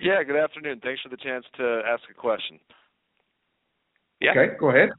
Yeah. 0.00 0.24
Good 0.24 0.36
afternoon. 0.36 0.80
Thanks 0.82 1.00
for 1.02 1.10
the 1.10 1.16
chance 1.16 1.44
to 1.58 1.82
ask 1.86 2.02
a 2.10 2.14
question. 2.14 2.58
Yeah. 4.20 4.30
Okay, 4.30 4.54
go 4.58 4.70
ahead. 4.70 4.90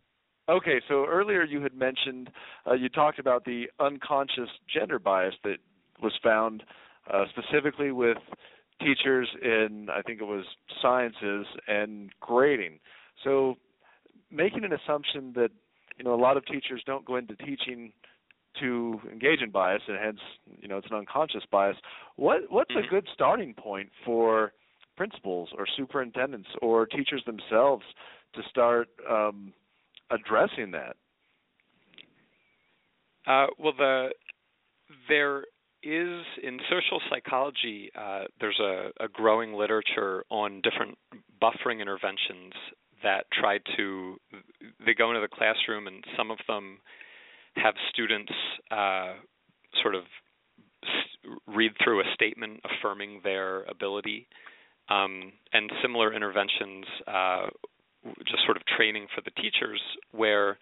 Okay, 0.49 0.81
so 0.87 1.05
earlier 1.05 1.43
you 1.43 1.61
had 1.61 1.73
mentioned 1.73 2.29
uh, 2.67 2.73
you 2.73 2.89
talked 2.89 3.19
about 3.19 3.45
the 3.45 3.65
unconscious 3.79 4.49
gender 4.73 4.99
bias 4.99 5.35
that 5.43 5.57
was 6.01 6.13
found 6.23 6.63
uh, 7.11 7.25
specifically 7.29 7.91
with 7.91 8.17
teachers 8.79 9.29
in 9.41 9.87
I 9.91 10.01
think 10.01 10.19
it 10.21 10.25
was 10.25 10.45
sciences 10.81 11.45
and 11.67 12.09
grading. 12.19 12.79
So 13.23 13.55
making 14.31 14.63
an 14.63 14.73
assumption 14.73 15.33
that 15.35 15.49
you 15.97 16.03
know 16.03 16.13
a 16.13 16.21
lot 16.21 16.37
of 16.37 16.45
teachers 16.45 16.81
don't 16.85 17.05
go 17.05 17.15
into 17.15 17.35
teaching 17.35 17.93
to 18.59 18.99
engage 19.09 19.41
in 19.41 19.51
bias 19.51 19.83
and 19.87 19.97
hence 20.03 20.19
you 20.59 20.67
know 20.67 20.77
it's 20.77 20.87
an 20.89 20.97
unconscious 20.97 21.43
bias. 21.51 21.77
What 22.15 22.41
what's 22.49 22.71
a 22.71 22.79
mm-hmm. 22.79 22.95
good 22.95 23.07
starting 23.13 23.53
point 23.53 23.89
for 24.03 24.53
principals 24.97 25.49
or 25.57 25.65
superintendents 25.77 26.49
or 26.61 26.85
teachers 26.85 27.23
themselves 27.25 27.83
to 28.33 28.41
start 28.49 28.87
um, 29.09 29.53
addressing 30.09 30.71
that? 30.71 30.95
Uh, 33.27 33.47
well, 33.59 33.73
the 33.77 34.09
there 35.07 35.43
is 35.83 36.25
in 36.43 36.59
social 36.69 37.01
psychology. 37.09 37.89
Uh, 37.95 38.23
there's 38.39 38.59
a, 38.59 38.91
a, 39.03 39.07
growing 39.07 39.53
literature 39.53 40.23
on 40.29 40.61
different 40.61 40.97
buffering 41.41 41.81
interventions 41.81 42.53
that 43.03 43.25
try 43.33 43.59
to. 43.77 44.17
They 44.85 44.93
go 44.93 45.09
into 45.09 45.21
the 45.21 45.27
classroom, 45.27 45.87
and 45.87 46.03
some 46.17 46.29
of 46.29 46.37
them 46.47 46.77
have 47.55 47.73
students 47.91 48.31
uh, 48.69 49.13
sort 49.81 49.95
of 49.95 50.03
read 51.47 51.71
through 51.83 52.01
a 52.01 52.13
statement 52.13 52.59
affirming 52.63 53.21
their 53.23 53.63
ability. 53.63 54.27
Um, 54.89 55.31
and 55.53 55.71
similar 55.81 56.13
interventions 56.13 56.85
uh, 57.07 57.47
just 58.25 58.43
sort 58.45 58.57
of 58.57 58.63
training 58.65 59.07
for 59.13 59.21
the 59.21 59.31
teachers 59.41 59.81
where 60.11 60.57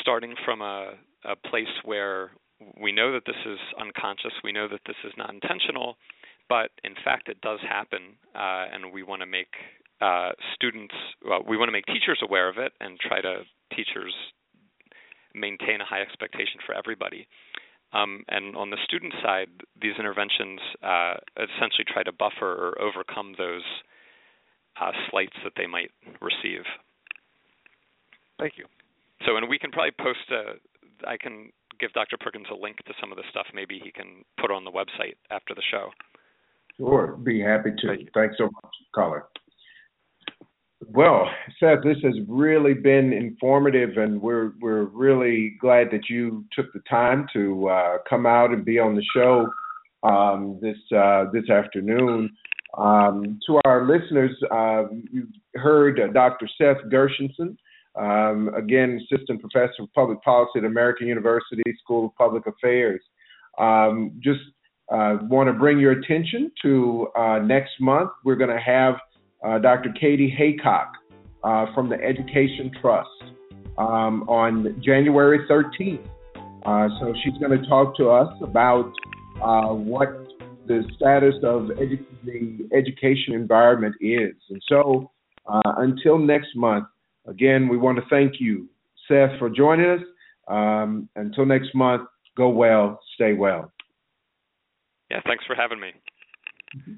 starting 0.00 0.34
from 0.44 0.60
a, 0.60 0.94
a 1.24 1.36
place 1.48 1.72
where 1.84 2.30
we 2.80 2.92
know 2.92 3.12
that 3.12 3.24
this 3.26 3.36
is 3.46 3.58
unconscious, 3.80 4.32
we 4.42 4.52
know 4.52 4.68
that 4.68 4.80
this 4.86 4.96
is 5.04 5.12
not 5.16 5.32
intentional, 5.32 5.96
but 6.48 6.70
in 6.84 6.94
fact 7.04 7.28
it 7.28 7.40
does 7.40 7.60
happen, 7.68 8.16
uh, 8.34 8.66
and 8.72 8.92
we 8.92 9.02
want 9.02 9.20
to 9.20 9.26
make 9.26 9.52
uh, 10.00 10.30
students, 10.54 10.94
well, 11.24 11.42
we 11.46 11.56
want 11.56 11.68
to 11.68 11.72
make 11.72 11.86
teachers 11.86 12.20
aware 12.22 12.48
of 12.48 12.58
it 12.58 12.72
and 12.80 12.98
try 13.00 13.20
to 13.20 13.42
teachers 13.74 14.14
maintain 15.34 15.80
a 15.80 15.84
high 15.84 16.00
expectation 16.00 16.60
for 16.64 16.74
everybody. 16.74 17.26
Um, 17.92 18.24
and 18.28 18.56
on 18.56 18.70
the 18.70 18.76
student 18.84 19.12
side, 19.22 19.48
these 19.80 19.94
interventions 19.98 20.60
uh, 20.82 21.14
essentially 21.36 21.84
try 21.86 22.02
to 22.02 22.12
buffer 22.12 22.52
or 22.52 22.80
overcome 22.80 23.34
those 23.38 23.62
uh, 24.80 24.92
slights 25.10 25.36
that 25.44 25.52
they 25.56 25.66
might 25.66 25.90
receive. 26.20 26.62
Thank 28.38 28.54
you. 28.58 28.66
So, 29.26 29.36
and 29.36 29.48
we 29.48 29.58
can 29.58 29.70
probably 29.70 29.92
post 29.98 30.30
a. 30.30 30.58
I 31.08 31.16
can 31.16 31.50
give 31.80 31.92
Dr. 31.92 32.16
Perkins 32.18 32.46
a 32.50 32.54
link 32.54 32.78
to 32.86 32.94
some 33.00 33.10
of 33.10 33.16
the 33.16 33.24
stuff. 33.30 33.46
Maybe 33.54 33.80
he 33.82 33.90
can 33.90 34.24
put 34.40 34.50
on 34.50 34.64
the 34.64 34.70
website 34.70 35.16
after 35.30 35.54
the 35.54 35.62
show. 35.70 35.90
Sure, 36.76 37.16
be 37.22 37.40
happy 37.40 37.70
to. 37.78 37.88
Thank 37.88 38.12
Thanks 38.12 38.36
so 38.38 38.44
much, 38.44 38.72
caller. 38.94 39.26
Well, 40.88 41.28
Seth, 41.58 41.82
this 41.82 41.96
has 42.04 42.14
really 42.28 42.74
been 42.74 43.12
informative, 43.12 43.96
and 43.96 44.20
we're 44.20 44.52
we're 44.60 44.84
really 44.84 45.56
glad 45.60 45.90
that 45.90 46.08
you 46.08 46.44
took 46.52 46.72
the 46.72 46.80
time 46.88 47.26
to 47.32 47.68
uh, 47.68 47.98
come 48.08 48.26
out 48.26 48.50
and 48.50 48.64
be 48.64 48.78
on 48.78 48.94
the 48.94 49.04
show 49.14 49.48
um, 50.02 50.58
this 50.60 50.76
uh, 50.96 51.24
this 51.32 51.48
afternoon. 51.48 52.30
Um, 52.76 53.38
to 53.46 53.60
our 53.64 53.86
listeners, 53.86 54.32
uh, 54.50 54.84
you 55.12 55.26
heard 55.54 56.00
uh, 56.00 56.08
Dr. 56.08 56.48
Seth 56.58 56.78
Gershenson, 56.92 57.56
um, 57.94 58.50
again, 58.54 59.00
assistant 59.10 59.40
professor 59.40 59.82
of 59.82 59.92
public 59.94 60.22
policy 60.22 60.58
at 60.58 60.64
American 60.64 61.06
University 61.06 61.62
School 61.82 62.06
of 62.06 62.14
Public 62.16 62.46
Affairs. 62.46 63.00
Um, 63.58 64.12
just 64.20 64.40
uh, 64.92 65.16
want 65.22 65.48
to 65.48 65.52
bring 65.52 65.78
your 65.78 65.92
attention 65.92 66.52
to 66.62 67.08
uh, 67.16 67.38
next 67.38 67.72
month. 67.80 68.10
We're 68.24 68.36
going 68.36 68.50
to 68.50 68.60
have 68.60 68.96
uh, 69.44 69.58
Dr. 69.58 69.90
Kati 69.90 70.34
Haycock 70.36 70.92
uh, 71.42 71.66
from 71.74 71.88
the 71.88 71.96
Education 71.96 72.70
Trust 72.80 73.08
um, 73.78 74.28
on 74.28 74.80
January 74.84 75.40
13th. 75.48 76.06
Uh, 76.66 76.88
so 77.00 77.14
she's 77.22 77.38
going 77.38 77.58
to 77.58 77.66
talk 77.68 77.96
to 77.96 78.10
us 78.10 78.32
about 78.42 78.92
what 79.38 80.25
the 80.66 80.84
status 80.96 81.34
of 81.42 81.70
edu- 81.78 82.04
the 82.24 82.68
education 82.76 83.34
environment 83.34 83.94
is. 84.00 84.34
And 84.50 84.62
so 84.68 85.10
until 85.46 86.18
next 86.18 86.56
month, 86.56 86.86
again, 87.26 87.68
we 87.68 87.76
want 87.76 87.98
to 87.98 88.04
thank 88.10 88.40
you, 88.40 88.68
Seth, 89.08 89.38
for 89.38 89.48
joining 89.48 89.86
us. 89.86 90.00
Um, 90.48 91.08
until 91.16 91.44
next 91.46 91.74
month, 91.74 92.08
go 92.36 92.48
well, 92.48 93.00
stay 93.14 93.32
well. 93.32 93.72
Yeah, 95.10 95.20
thanks 95.26 95.44
for 95.46 95.54
having 95.54 95.80
me. 95.80 95.92
Mm-hmm. 96.76 96.92